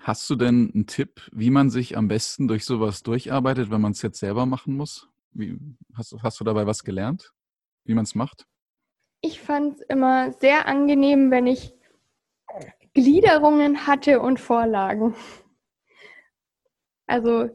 [0.00, 3.92] Hast du denn einen Tipp, wie man sich am besten durch sowas durcharbeitet, wenn man
[3.92, 5.08] es jetzt selber machen muss?
[5.32, 5.58] Wie,
[5.94, 7.32] hast, hast du dabei was gelernt,
[7.84, 8.46] wie man es macht?
[9.24, 11.74] ich fand es immer sehr angenehm, wenn ich
[12.94, 15.14] Gliederungen hatte und Vorlagen.
[17.06, 17.50] Also,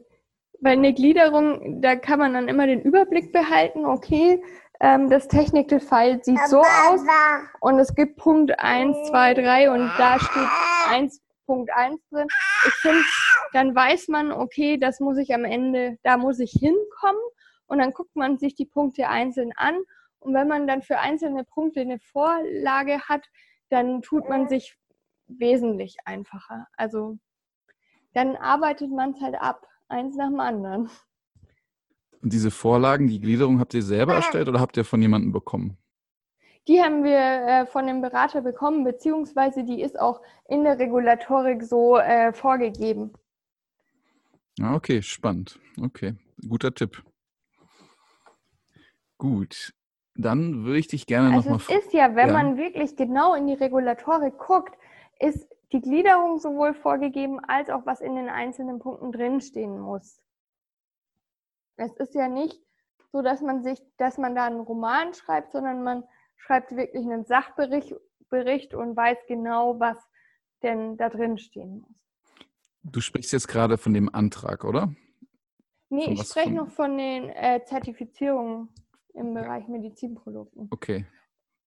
[0.60, 4.42] weil eine Gliederung, da kann man dann immer den Überblick behalten, okay,
[4.80, 7.00] ähm, das Technical File sieht so aus
[7.60, 11.10] und es gibt Punkt 1, 2, 3 und da steht
[11.46, 12.28] 1.1 drin.
[12.66, 13.02] Ich finde,
[13.52, 17.20] dann weiß man, okay, das muss ich am Ende, da muss ich hinkommen
[17.66, 19.76] und dann guckt man sich die Punkte einzeln an
[20.20, 23.26] und wenn man dann für einzelne Punkte eine Vorlage hat,
[23.70, 24.76] dann tut man sich
[25.38, 26.66] wesentlich einfacher.
[26.76, 27.18] Also
[28.12, 30.90] dann arbeitet man es halt ab, eins nach dem anderen.
[32.22, 35.78] Und diese Vorlagen, die Gliederung habt ihr selber erstellt oder habt ihr von jemandem bekommen?
[36.68, 41.62] Die haben wir äh, von dem Berater bekommen, beziehungsweise die ist auch in der Regulatorik
[41.62, 43.12] so äh, vorgegeben.
[44.60, 45.58] Ah, okay, spannend.
[45.80, 46.16] Okay,
[46.46, 47.02] guter Tipp.
[49.16, 49.72] Gut,
[50.14, 51.78] dann würde ich dich gerne also nochmal.
[51.78, 52.32] Es ist ja, wenn ja.
[52.34, 54.74] man wirklich genau in die Regulatorik guckt,
[55.20, 60.20] ist die Gliederung sowohl vorgegeben, als auch was in den einzelnen Punkten drinstehen muss.
[61.76, 62.60] Es ist ja nicht
[63.12, 66.04] so, dass man sich, dass man da einen Roman schreibt, sondern man
[66.36, 67.94] schreibt wirklich einen Sachbericht
[68.30, 69.96] Bericht und weiß genau, was
[70.62, 71.96] denn da drin stehen muss.
[72.82, 74.94] Du sprichst jetzt gerade von dem Antrag, oder?
[75.90, 78.68] Nee, von ich spreche noch von den äh, Zertifizierungen
[79.14, 80.68] im Bereich Medizinprodukten.
[80.70, 81.04] Okay,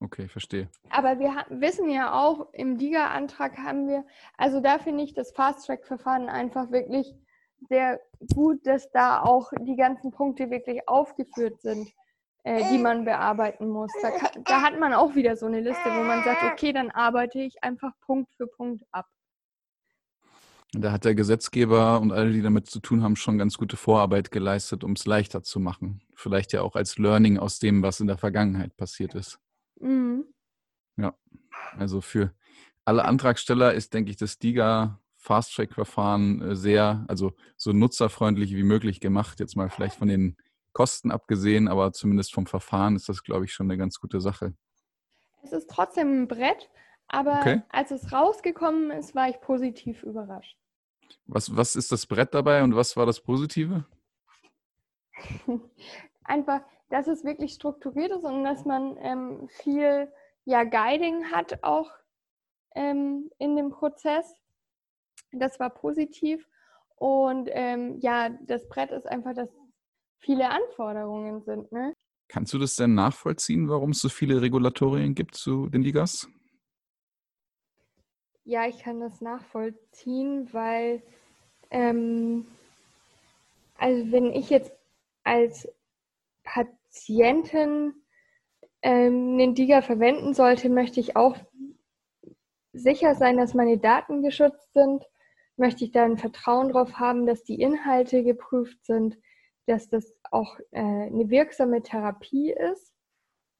[0.03, 0.69] okay, verstehe.
[0.89, 4.05] Aber wir wissen ja auch, im DIGA-Antrag haben wir,
[4.37, 7.15] also da finde ich das Fast-Track-Verfahren einfach wirklich
[7.69, 7.99] sehr
[8.33, 11.89] gut, dass da auch die ganzen Punkte wirklich aufgeführt sind,
[12.43, 13.91] äh, die man bearbeiten muss.
[14.01, 14.11] Da,
[14.43, 17.63] da hat man auch wieder so eine Liste, wo man sagt, okay, dann arbeite ich
[17.63, 19.07] einfach Punkt für Punkt ab.
[20.75, 24.31] Da hat der Gesetzgeber und alle, die damit zu tun haben, schon ganz gute Vorarbeit
[24.31, 26.01] geleistet, um es leichter zu machen.
[26.15, 29.39] Vielleicht ja auch als Learning aus dem, was in der Vergangenheit passiert ist.
[29.83, 30.25] Mhm.
[30.97, 31.17] Ja,
[31.77, 32.33] also für
[32.85, 38.99] alle Antragsteller ist, denke ich, das DIGA Fast-Track-Verfahren äh, sehr, also so nutzerfreundlich wie möglich
[38.99, 39.39] gemacht.
[39.39, 40.37] Jetzt mal vielleicht von den
[40.73, 44.53] Kosten abgesehen, aber zumindest vom Verfahren ist das, glaube ich, schon eine ganz gute Sache.
[45.43, 46.69] Es ist trotzdem ein Brett,
[47.07, 47.61] aber okay.
[47.69, 50.57] als es rausgekommen ist, war ich positiv überrascht.
[51.25, 53.85] Was, was ist das Brett dabei und was war das Positive?
[56.23, 56.61] Einfach,
[56.93, 60.13] dass es wirklich strukturiert ist und dass man ähm, viel
[60.45, 61.89] ja, Guiding hat auch
[62.75, 64.35] ähm, in dem Prozess.
[65.31, 66.47] Das war positiv.
[66.95, 69.49] Und ähm, ja, das Brett ist einfach, dass
[70.19, 71.71] viele Anforderungen sind.
[71.71, 71.95] Ne?
[72.27, 76.27] Kannst du das denn nachvollziehen, warum es so viele Regulatorien gibt zu den Ligas?
[78.43, 81.01] Ja, ich kann das nachvollziehen, weil,
[81.71, 82.45] ähm,
[83.79, 84.71] also wenn ich jetzt
[85.23, 85.67] als
[86.93, 87.93] Patientin
[88.83, 91.35] ähm, den Diga verwenden sollte, möchte ich auch
[92.71, 95.03] sicher sein, dass meine Daten geschützt sind.
[95.57, 99.17] Möchte ich da ein Vertrauen darauf haben, dass die Inhalte geprüft sind,
[99.65, 102.93] dass das auch äh, eine wirksame Therapie ist.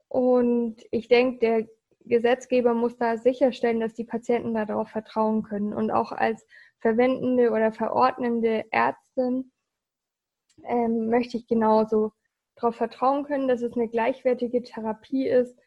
[0.07, 1.67] Und ich denke, der
[2.05, 5.73] Gesetzgeber muss da sicherstellen, dass die Patienten darauf vertrauen können.
[5.73, 6.45] Und auch als
[6.79, 9.51] verwendende oder verordnende Ärztin
[10.65, 12.11] ähm, möchte ich genauso
[12.55, 15.57] darauf vertrauen können, dass es eine gleichwertige Therapie ist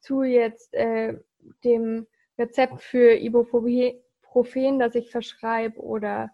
[0.00, 1.18] zu jetzt äh,
[1.64, 2.06] dem
[2.38, 6.30] Rezept für Ibuprofen, das ich verschreibe oder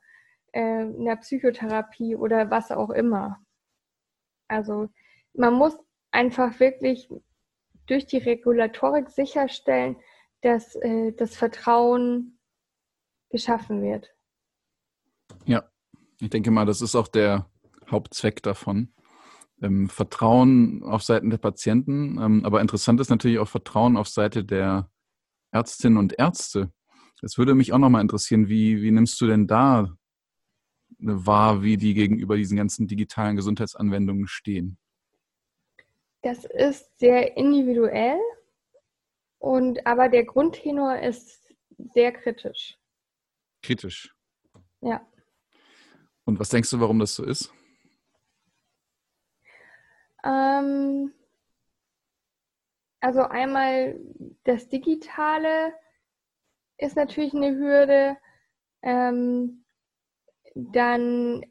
[0.52, 3.38] äh, einer Psychotherapie oder was auch immer.
[4.48, 4.88] Also
[5.34, 5.76] man muss
[6.10, 7.08] einfach wirklich
[7.86, 9.96] durch die Regulatorik sicherstellen,
[10.42, 12.38] dass äh, das Vertrauen
[13.30, 14.14] geschaffen wird.
[15.46, 15.64] Ja,
[16.20, 17.50] ich denke mal, das ist auch der
[17.90, 18.92] Hauptzweck davon.
[19.62, 24.44] Ähm, Vertrauen auf Seiten der Patienten, ähm, aber interessant ist natürlich auch Vertrauen auf Seite
[24.44, 24.90] der
[25.52, 26.72] Ärztinnen und Ärzte.
[27.22, 29.96] Es würde mich auch nochmal interessieren, wie, wie nimmst du denn da
[30.98, 34.78] wahr, wie die gegenüber diesen ganzen digitalen Gesundheitsanwendungen stehen?
[36.22, 38.18] Das ist sehr individuell
[39.38, 41.52] und aber der Grundtenor ist
[41.94, 42.76] sehr kritisch.
[43.62, 44.14] Kritisch.
[44.80, 45.06] Ja.
[46.24, 47.52] Und was denkst du, warum das so ist?
[50.24, 51.12] Ähm,
[53.00, 53.98] also einmal
[54.44, 55.74] das Digitale
[56.78, 58.16] ist natürlich eine Hürde.
[58.82, 59.64] Ähm,
[60.54, 61.44] dann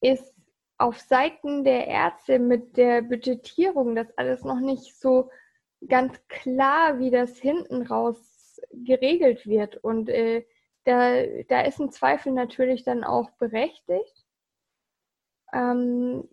[0.00, 0.34] ist
[0.78, 5.30] auf Seiten der Ärzte mit der Budgetierung das alles noch nicht so
[5.88, 9.76] ganz klar, wie das hinten raus geregelt wird.
[9.78, 10.46] Und äh,
[10.84, 14.26] da, da ist ein Zweifel natürlich dann auch berechtigt.
[15.52, 16.28] Ähm,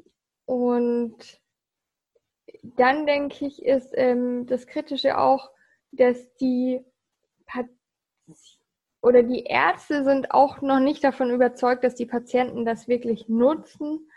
[0.45, 1.42] und
[2.63, 5.51] dann denke ich, ist ähm, das Kritische auch,
[5.91, 6.83] dass die
[9.01, 14.07] oder die Ärzte sind auch noch nicht davon überzeugt, dass die Patienten das wirklich nutzen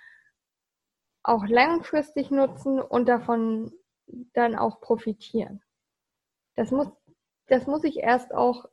[1.27, 3.73] auch langfristig nutzen und davon
[4.33, 5.61] dann auch profitieren.
[6.55, 6.89] Das muss,
[7.49, 8.67] das muss ich erst auch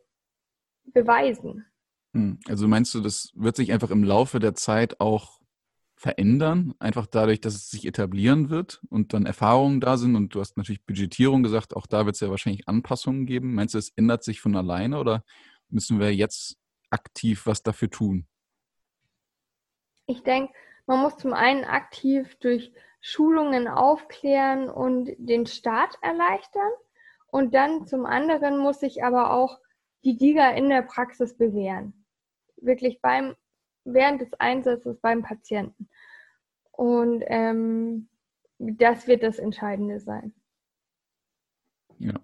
[0.86, 1.66] beweisen.
[2.14, 5.42] Hm, also meinst du, das wird sich einfach im Laufe der Zeit auch
[6.04, 10.42] verändern, einfach dadurch, dass es sich etablieren wird und dann Erfahrungen da sind und du
[10.42, 13.56] hast natürlich Budgetierung gesagt, auch da wird es ja wahrscheinlich Anpassungen geben.
[13.56, 15.24] Meinst du, es ändert sich von alleine oder
[15.70, 16.58] müssen wir jetzt
[16.90, 18.28] aktiv was dafür tun?
[20.06, 20.54] Ich denke,
[20.86, 26.72] Man muss zum einen aktiv durch Schulungen aufklären und den Start erleichtern.
[27.28, 29.58] Und dann zum anderen muss sich aber auch
[30.04, 32.06] die DIGA in der Praxis bewähren.
[32.58, 33.36] Wirklich beim,
[33.86, 35.88] während des Einsatzes beim Patienten.
[36.74, 38.10] Und ähm,
[38.58, 40.34] das wird das Entscheidende sein.
[42.00, 42.20] Ja,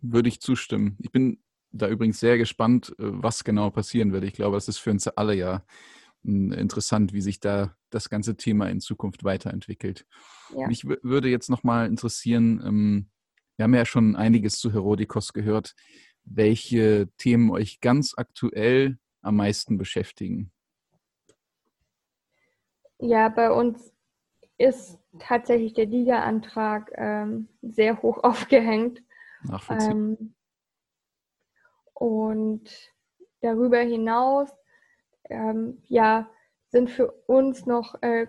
[0.00, 0.96] würde ich zustimmen.
[1.00, 4.24] Ich bin da übrigens sehr gespannt, äh, was genau passieren wird.
[4.24, 5.64] Ich glaube, das ist für uns alle ja
[6.24, 10.06] hm, interessant, wie sich da das ganze Thema in Zukunft weiterentwickelt.
[10.56, 10.68] Ja.
[10.68, 13.10] Mich würde jetzt nochmal interessieren, ähm,
[13.56, 15.74] wir haben ja schon einiges zu Herodikos gehört,
[16.24, 20.52] welche Themen euch ganz aktuell am meisten beschäftigen.
[22.98, 23.92] Ja, bei uns
[24.58, 29.02] ist tatsächlich der Liga-Antrag ähm, sehr hoch aufgehängt.
[29.70, 30.34] Ähm,
[31.94, 32.92] und
[33.40, 34.50] darüber hinaus,
[35.30, 36.28] ähm, ja,
[36.68, 38.26] sind für uns noch äh,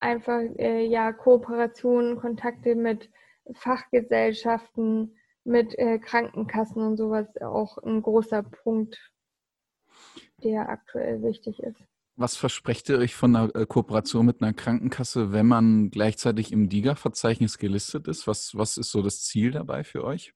[0.00, 3.10] einfach äh, ja Kooperationen, Kontakte mit
[3.54, 9.12] Fachgesellschaften, mit äh, Krankenkassen und sowas auch ein großer Punkt,
[10.42, 11.80] der aktuell wichtig ist.
[12.18, 16.70] Was versprecht ihr euch von einer äh, Kooperation mit einer Krankenkasse, wenn man gleichzeitig im
[16.70, 18.26] DIGA-Verzeichnis gelistet ist?
[18.26, 20.32] Was, was ist so das Ziel dabei für euch?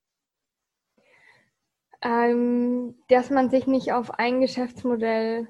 [2.03, 5.47] Ähm, dass man sich nicht auf ein Geschäftsmodell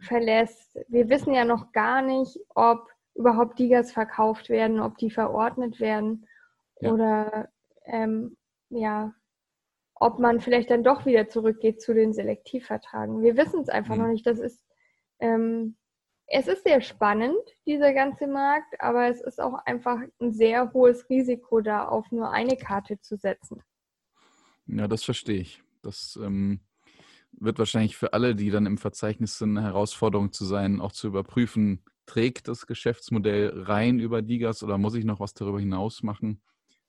[0.00, 0.78] verlässt.
[0.88, 6.26] Wir wissen ja noch gar nicht, ob überhaupt DIGAs verkauft werden, ob die verordnet werden
[6.80, 6.92] ja.
[6.92, 7.48] oder
[7.86, 8.36] ähm,
[8.68, 9.14] ja,
[9.94, 13.22] ob man vielleicht dann doch wieder zurückgeht zu den Selektivvertragen.
[13.22, 14.02] Wir wissen es einfach mhm.
[14.02, 14.26] noch nicht.
[14.26, 14.60] Das ist
[15.20, 15.76] ähm,
[16.26, 21.08] es ist sehr spannend, dieser ganze Markt, aber es ist auch einfach ein sehr hohes
[21.10, 23.62] Risiko, da auf nur eine Karte zu setzen.
[24.66, 25.62] Ja, das verstehe ich.
[25.82, 26.60] Das ähm,
[27.32, 31.08] wird wahrscheinlich für alle, die dann im Verzeichnis sind, eine Herausforderung zu sein, auch zu
[31.08, 36.42] überprüfen, trägt das Geschäftsmodell rein über Digas oder muss ich noch was darüber hinaus machen?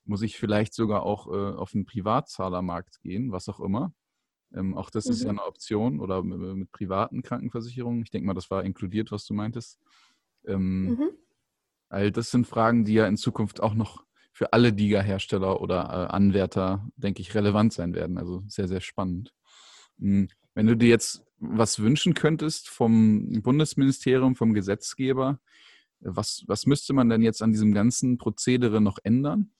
[0.05, 3.93] Muss ich vielleicht sogar auch äh, auf den Privatzahlermarkt gehen, was auch immer?
[4.55, 5.11] Ähm, auch das mhm.
[5.11, 5.39] ist ja mhm.
[5.39, 8.01] eine Option oder mit, mit, privaten Krankenversicherungen.
[8.03, 9.79] Ich denke mal, das war inkludiert, was du meintest.
[10.45, 11.09] Ähm, mhm.
[11.89, 16.13] All das sind Fragen, die ja in Zukunft auch noch für alle DIGA-Hersteller oder äh,
[16.13, 18.17] Anwärter, denke ich, relevant sein werden.
[18.17, 19.33] Also sehr, sehr spannend.
[19.97, 20.29] Mhm.
[20.53, 25.39] Wenn du dir jetzt was wünschen könntest vom Bundesministerium, vom Gesetzgeber,
[25.99, 29.51] was, was müsste man denn jetzt an diesem ganzen Prozedere noch ändern?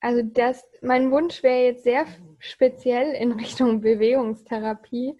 [0.00, 2.06] Also das, mein Wunsch wäre jetzt sehr
[2.38, 5.18] speziell in Richtung Bewegungstherapie.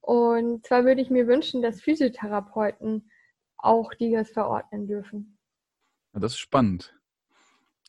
[0.00, 3.10] Und zwar würde ich mir wünschen, dass Physiotherapeuten
[3.56, 5.38] auch DIGAS verordnen dürfen.
[6.12, 6.94] Das ist spannend.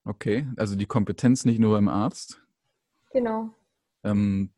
[0.05, 2.41] Okay, also die Kompetenz nicht nur beim Arzt.
[3.11, 3.53] Genau.
[4.03, 4.51] Ähm,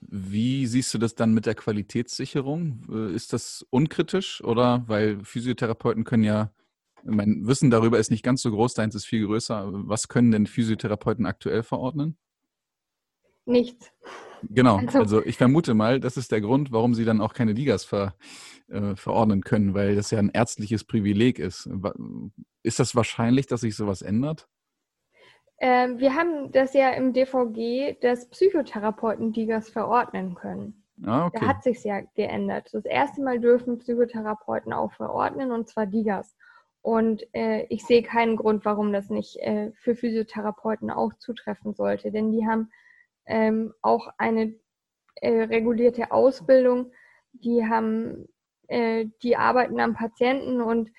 [0.00, 2.86] wie siehst du das dann mit der Qualitätssicherung?
[2.90, 6.52] Äh, ist das unkritisch oder weil Physiotherapeuten können ja
[7.04, 9.70] mein Wissen darüber ist nicht ganz so groß, deins ist viel größer.
[9.72, 12.16] Was können denn Physiotherapeuten aktuell verordnen?
[13.44, 13.92] Nichts.
[14.42, 17.52] Genau, also, also, ich vermute mal, das ist der Grund, warum sie dann auch keine
[17.52, 18.14] Ligas ver,
[18.68, 21.68] äh, verordnen können, weil das ja ein ärztliches Privileg ist.
[22.62, 24.48] Ist das wahrscheinlich, dass sich sowas ändert?
[25.60, 30.84] Ähm, wir haben das ja im DVG, dass Psychotherapeuten Digas verordnen können.
[31.04, 31.38] Ah, okay.
[31.40, 32.68] Da hat sich ja geändert.
[32.72, 36.36] Das erste Mal dürfen Psychotherapeuten auch verordnen und zwar Digas.
[36.82, 42.10] Und äh, ich sehe keinen Grund, warum das nicht äh, für Physiotherapeuten auch zutreffen sollte,
[42.10, 42.70] denn die haben
[43.26, 44.54] ähm, auch eine
[45.16, 46.92] äh, regulierte Ausbildung,
[47.32, 48.28] die haben,
[48.68, 50.90] äh, die arbeiten am Patienten und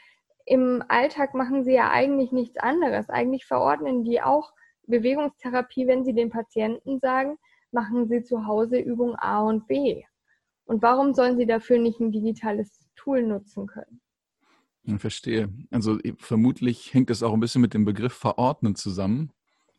[0.45, 3.09] im Alltag machen sie ja eigentlich nichts anderes.
[3.09, 4.51] Eigentlich verordnen die auch
[4.87, 7.37] Bewegungstherapie, wenn sie den Patienten sagen,
[7.71, 10.03] machen sie zu Hause Übung A und B.
[10.65, 14.01] Und warum sollen sie dafür nicht ein digitales Tool nutzen können?
[14.83, 15.53] Ich verstehe.
[15.71, 19.31] Also vermutlich hängt es auch ein bisschen mit dem Begriff verordnen zusammen,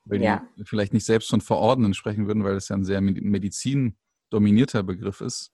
[0.05, 0.47] weil ja.
[0.57, 5.21] die vielleicht nicht selbst von verordnen sprechen würden, weil das ja ein sehr medizindominierter Begriff
[5.21, 5.53] ist.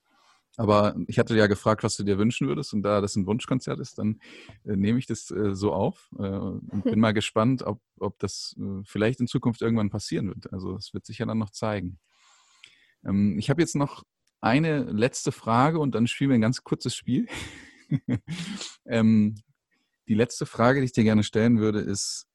[0.58, 3.78] Aber ich hatte ja gefragt, was du dir wünschen würdest, und da das ein Wunschkonzert
[3.78, 4.20] ist, dann
[4.64, 8.56] äh, nehme ich das äh, so auf äh, und bin mal gespannt, ob, ob das
[8.58, 10.52] äh, vielleicht in Zukunft irgendwann passieren wird.
[10.52, 11.98] Also es wird sich ja dann noch zeigen.
[13.04, 14.04] Ähm, ich habe jetzt noch
[14.40, 17.26] eine letzte Frage und dann spielen wir ein ganz kurzes Spiel.
[18.86, 19.34] ähm,
[20.08, 22.26] die letzte Frage, die ich dir gerne stellen würde, ist,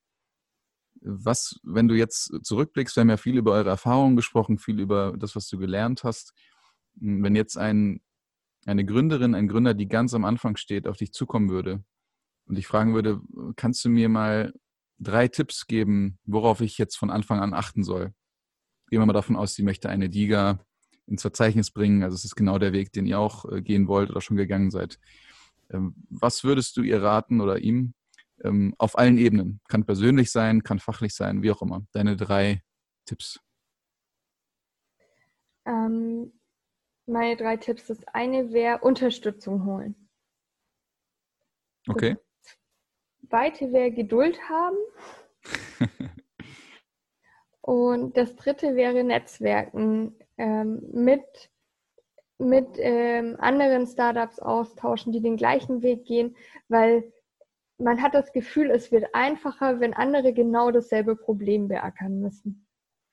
[1.02, 5.16] was, wenn du jetzt zurückblickst, wir haben ja viel über eure Erfahrungen gesprochen, viel über
[5.18, 6.34] das, was du gelernt hast.
[7.00, 8.02] Hm, wenn jetzt ein,
[8.66, 11.84] eine Gründerin, ein Gründer, die ganz am Anfang steht, auf dich zukommen würde
[12.46, 13.22] und dich fragen würde,
[13.56, 14.54] kannst du mir mal
[15.00, 18.14] drei Tipps geben, worauf ich jetzt von Anfang an achten soll?
[18.90, 20.60] Gehen wir mal davon aus, sie möchte eine Diga
[21.08, 22.04] ins Verzeichnis bringen.
[22.04, 24.70] Also es ist genau der Weg, den ihr auch äh, gehen wollt oder schon gegangen
[24.70, 25.00] seid.
[25.72, 27.94] Ähm, was würdest du ihr raten oder ihm
[28.44, 29.62] ähm, auf allen Ebenen?
[29.68, 31.86] Kann persönlich sein, kann fachlich sein, wie auch immer.
[31.92, 32.62] Deine drei
[33.06, 33.40] Tipps.
[35.66, 36.34] Ähm,
[37.06, 37.88] meine drei Tipps.
[37.88, 40.10] Das eine wäre Unterstützung holen.
[41.88, 42.18] Okay.
[42.44, 44.78] Das zweite wäre Geduld haben.
[47.62, 51.52] Und das dritte wäre Netzwerken ähm, mit,
[52.42, 56.36] mit ähm, anderen Startups austauschen, die den gleichen Weg gehen,
[56.68, 57.12] weil
[57.78, 62.68] man hat das Gefühl, es wird einfacher, wenn andere genau dasselbe Problem beackern müssen.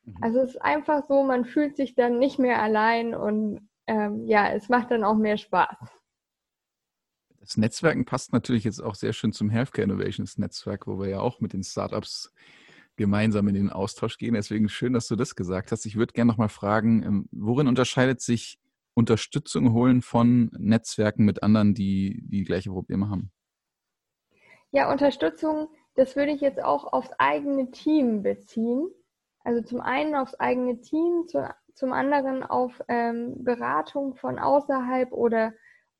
[0.04, 0.16] Mhm.
[0.20, 4.52] Also es ist einfach so, man fühlt sich dann nicht mehr allein und ähm, ja,
[4.52, 5.76] es macht dann auch mehr Spaß.
[7.40, 11.20] Das Netzwerken passt natürlich jetzt auch sehr schön zum Healthcare Innovations Netzwerk, wo wir ja
[11.20, 12.32] auch mit den Startups
[12.96, 14.34] gemeinsam in den Austausch gehen.
[14.34, 15.86] Deswegen schön, dass du das gesagt hast.
[15.86, 18.58] Ich würde gerne noch mal fragen, ähm, worin unterscheidet sich
[18.98, 23.30] Unterstützung holen von Netzwerken mit anderen, die die gleiche Probleme haben?
[24.72, 28.88] Ja, Unterstützung, das würde ich jetzt auch aufs eigene Team beziehen.
[29.44, 35.52] Also zum einen aufs eigene Team, zu, zum anderen auf ähm, Beratung von außerhalb oder,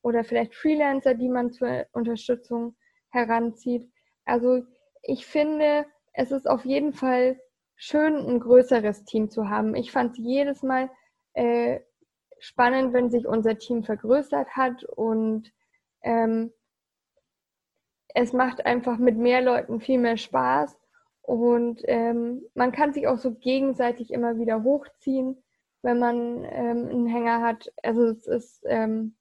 [0.03, 2.77] oder vielleicht Freelancer, die man zur Unterstützung
[3.11, 3.89] heranzieht.
[4.25, 4.65] Also
[5.03, 7.41] ich finde, es ist auf jeden Fall
[7.77, 9.77] schön, ein größeres Team zu haben.
[9.77, 10.91] Ich fand es jedes Mal
[11.35, 11.79] äh,
[12.41, 15.53] spannend, wenn sich unser Team vergrößert hat und
[16.03, 16.53] ähm,
[18.15, 20.77] es macht einfach mit mehr Leuten viel mehr Spaß
[21.23, 25.43] und ähm, man kann sich auch so gegenseitig immer wieder hochziehen,
[25.83, 27.71] wenn man ähm, einen Hänger hat.
[27.83, 29.15] Also es ist ähm,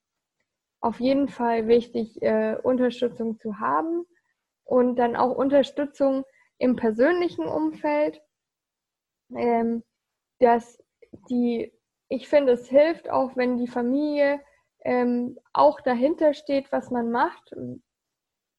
[0.80, 4.06] auf jeden Fall wichtig, äh, Unterstützung zu haben
[4.64, 6.24] und dann auch Unterstützung
[6.58, 8.22] im persönlichen Umfeld,
[9.36, 9.84] ähm,
[10.40, 10.82] dass
[11.30, 11.74] die,
[12.10, 14.42] ich finde, es hilft auch, wenn die Familie
[14.84, 17.54] ähm, auch dahinter steht, was man macht,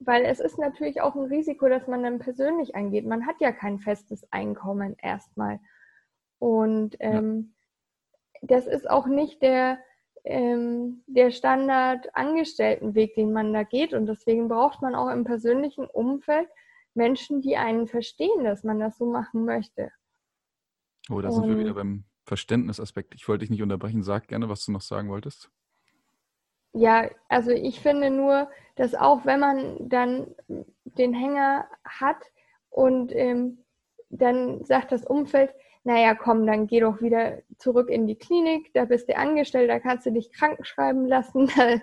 [0.01, 3.07] weil es ist natürlich auch ein Risiko, dass man dann persönlich angeht.
[3.07, 5.59] Man hat ja kein festes Einkommen erstmal.
[6.39, 7.55] Und ähm,
[8.35, 8.49] ja.
[8.49, 9.79] das ist auch nicht der,
[10.25, 13.93] ähm, der Standard-Angestelltenweg, den man da geht.
[13.93, 16.49] Und deswegen braucht man auch im persönlichen Umfeld
[16.95, 19.91] Menschen, die einen verstehen, dass man das so machen möchte.
[21.11, 23.15] Oh, da sind wir wieder beim Verständnisaspekt.
[23.15, 24.03] Ich wollte dich nicht unterbrechen.
[24.03, 25.51] Sag gerne, was du noch sagen wolltest.
[26.73, 30.35] Ja, also ich finde nur, dass auch wenn man dann
[30.85, 32.23] den Hänger hat
[32.71, 33.65] und ähm,
[34.11, 35.53] dann sagt das Umfeld,
[35.85, 39.81] naja, komm, dann geh doch wieder zurück in die Klinik, da bist du angestellt, da
[39.81, 41.51] kannst du dich krank schreiben lassen,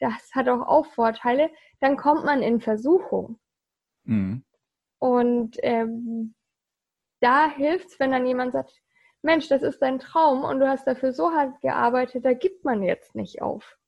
[0.00, 3.38] das hat auch, auch Vorteile, dann kommt man in Versuchung.
[4.04, 4.44] Mhm.
[4.98, 6.34] Und ähm,
[7.20, 8.81] da hilft es, wenn dann jemand sagt,
[9.22, 12.82] Mensch, das ist dein Traum und du hast dafür so hart gearbeitet, da gibt man
[12.82, 13.78] jetzt nicht auf.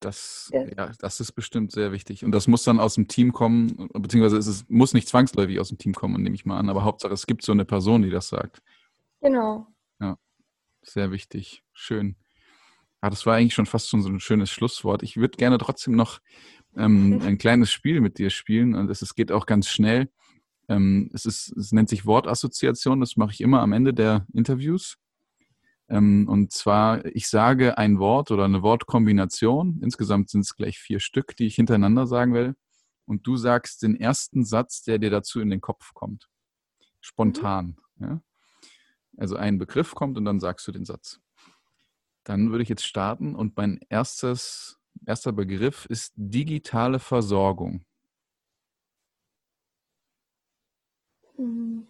[0.00, 0.64] Das, ja.
[0.64, 0.90] ja.
[0.98, 2.24] das ist bestimmt sehr wichtig.
[2.24, 5.68] Und das muss dann aus dem Team kommen, beziehungsweise es ist, muss nicht zwangsläufig aus
[5.68, 6.70] dem Team kommen, nehme ich mal an.
[6.70, 8.62] Aber Hauptsache, es gibt so eine Person, die das sagt.
[9.20, 9.66] Genau.
[10.00, 10.16] Ja,
[10.82, 11.62] sehr wichtig.
[11.74, 12.16] Schön.
[13.02, 15.02] Ja, das war eigentlich schon fast schon so ein schönes Schlusswort.
[15.02, 16.20] Ich würde gerne trotzdem noch
[16.76, 20.08] ähm, ein kleines Spiel mit dir spielen und es geht auch ganz schnell.
[20.70, 24.96] Ähm, es, ist, es nennt sich Wortassoziation, das mache ich immer am Ende der Interviews.
[25.88, 29.80] Ähm, und zwar, ich sage ein Wort oder eine Wortkombination.
[29.82, 32.54] Insgesamt sind es gleich vier Stück, die ich hintereinander sagen will.
[33.04, 36.28] Und du sagst den ersten Satz, der dir dazu in den Kopf kommt.
[37.00, 37.76] Spontan.
[37.96, 38.06] Mhm.
[38.06, 38.22] Ja?
[39.16, 41.20] Also ein Begriff kommt und dann sagst du den Satz.
[42.22, 47.84] Dann würde ich jetzt starten und mein erstes erster Begriff ist digitale Versorgung.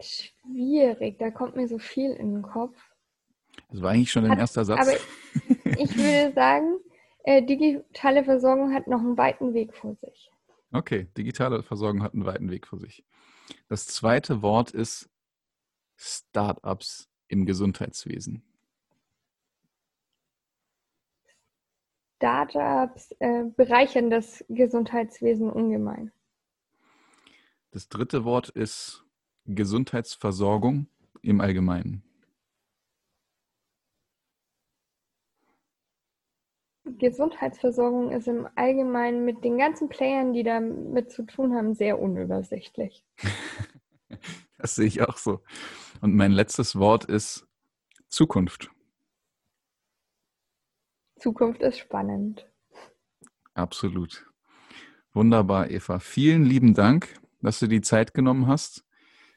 [0.00, 2.76] Schwierig, da kommt mir so viel in den Kopf.
[3.70, 4.80] Das war eigentlich schon dein erster Satz.
[4.80, 4.96] Aber
[5.78, 6.78] ich würde sagen,
[7.24, 10.30] äh, digitale Versorgung hat noch einen weiten Weg vor sich.
[10.72, 13.04] Okay, digitale Versorgung hat einen weiten Weg vor sich.
[13.68, 15.10] Das zweite Wort ist
[15.96, 18.42] Startups im Gesundheitswesen.
[22.16, 26.12] Startups äh, bereichern das Gesundheitswesen ungemein.
[27.70, 29.04] Das dritte Wort ist
[29.54, 30.86] Gesundheitsversorgung
[31.22, 32.02] im Allgemeinen.
[36.98, 43.04] Gesundheitsversorgung ist im Allgemeinen mit den ganzen Playern, die damit zu tun haben, sehr unübersichtlich.
[44.58, 45.40] das sehe ich auch so.
[46.00, 47.46] Und mein letztes Wort ist
[48.08, 48.70] Zukunft.
[51.16, 52.46] Zukunft ist spannend.
[53.54, 54.26] Absolut.
[55.12, 55.98] Wunderbar, Eva.
[55.98, 58.84] Vielen lieben Dank, dass du die Zeit genommen hast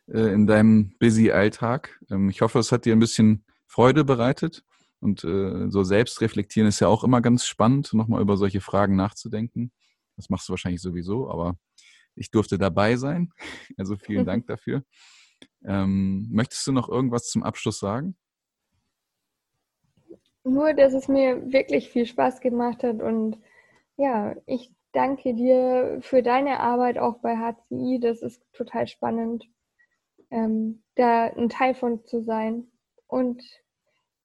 [0.08, 2.00] in deinem busy Alltag.
[2.10, 4.64] Ähm, ich hoffe, es hat dir ein bisschen Freude bereitet.
[5.00, 8.96] Und äh, so selbst reflektieren ist ja auch immer ganz spannend, nochmal über solche Fragen
[8.96, 9.72] nachzudenken.
[10.16, 11.58] Das machst du wahrscheinlich sowieso, aber
[12.16, 13.30] ich durfte dabei sein.
[13.78, 14.84] Also vielen Dank dafür.
[15.66, 18.16] Ähm, möchtest du noch irgendwas zum Abschluss sagen?
[20.46, 23.38] Nur, dass es mir wirklich viel Spaß gemacht hat und
[23.98, 28.00] ja, ich danke dir für deine Arbeit auch bei HCI.
[28.02, 29.46] Das ist total spannend,
[30.34, 32.66] ähm, da ein Teil von zu sein.
[33.08, 33.42] Und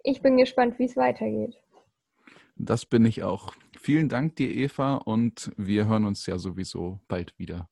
[0.03, 1.55] ich bin gespannt, wie es weitergeht.
[2.57, 3.53] Das bin ich auch.
[3.79, 7.69] Vielen Dank dir, Eva, und wir hören uns ja sowieso bald wieder.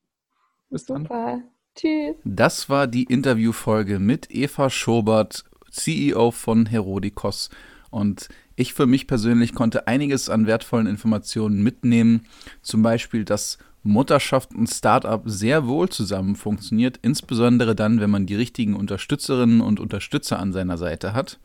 [0.69, 1.09] Bis Super.
[1.09, 1.43] dann.
[1.75, 2.15] Tschüss.
[2.23, 7.49] Das war die Interviewfolge mit Eva Schobert, CEO von Herodikos.
[7.89, 12.25] Und ich für mich persönlich konnte einiges an wertvollen Informationen mitnehmen.
[12.61, 18.35] Zum Beispiel, dass Mutterschaft und Startup sehr wohl zusammen funktioniert, insbesondere dann, wenn man die
[18.35, 21.39] richtigen Unterstützerinnen und Unterstützer an seiner Seite hat.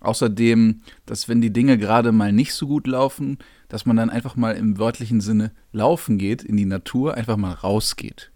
[0.00, 3.38] Außerdem, dass wenn die Dinge gerade mal nicht so gut laufen,
[3.68, 7.52] dass man dann einfach mal im wörtlichen Sinne laufen geht, in die Natur, einfach mal
[7.52, 8.30] rausgeht.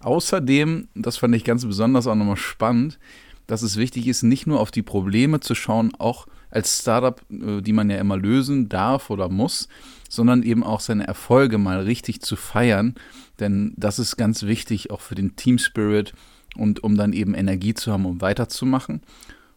[0.00, 2.98] Außerdem, das fand ich ganz besonders auch nochmal spannend,
[3.46, 7.62] dass es wichtig ist, nicht nur auf die Probleme zu schauen, auch als Startup, äh,
[7.62, 9.68] die man ja immer lösen darf oder muss,
[10.14, 12.94] sondern eben auch seine Erfolge mal richtig zu feiern.
[13.40, 16.12] Denn das ist ganz wichtig auch für den Team Spirit
[16.56, 19.02] und um dann eben Energie zu haben, um weiterzumachen.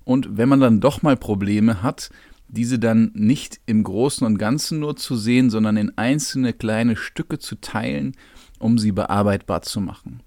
[0.03, 2.10] Und wenn man dann doch mal Probleme hat,
[2.47, 7.39] diese dann nicht im Großen und Ganzen nur zu sehen, sondern in einzelne kleine Stücke
[7.39, 8.16] zu teilen,
[8.60, 10.22] um sie bearbeitbar zu machen.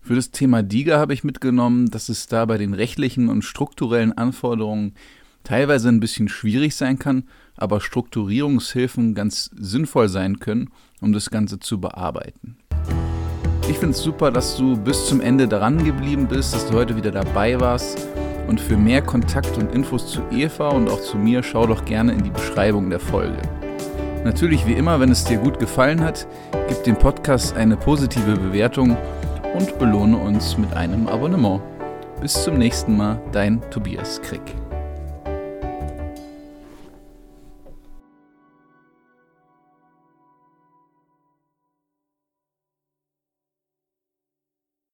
[0.00, 4.12] Für das Thema DIGA habe ich mitgenommen, dass es da bei den rechtlichen und strukturellen
[4.12, 4.94] Anforderungen
[5.42, 7.24] teilweise ein bisschen schwierig sein kann,
[7.56, 12.56] aber Strukturierungshilfen ganz sinnvoll sein können, um das Ganze zu bearbeiten.
[13.68, 16.96] Ich finde es super, dass du bis zum Ende dran geblieben bist, dass du heute
[16.96, 18.06] wieder dabei warst.
[18.46, 22.12] Und für mehr Kontakt und Infos zu Eva und auch zu mir, schau doch gerne
[22.12, 23.42] in die Beschreibung der Folge.
[24.22, 26.28] Natürlich wie immer, wenn es dir gut gefallen hat,
[26.68, 28.96] gib dem Podcast eine positive Bewertung
[29.54, 31.60] und belohne uns mit einem Abonnement.
[32.20, 34.65] Bis zum nächsten Mal, dein Tobias Krick.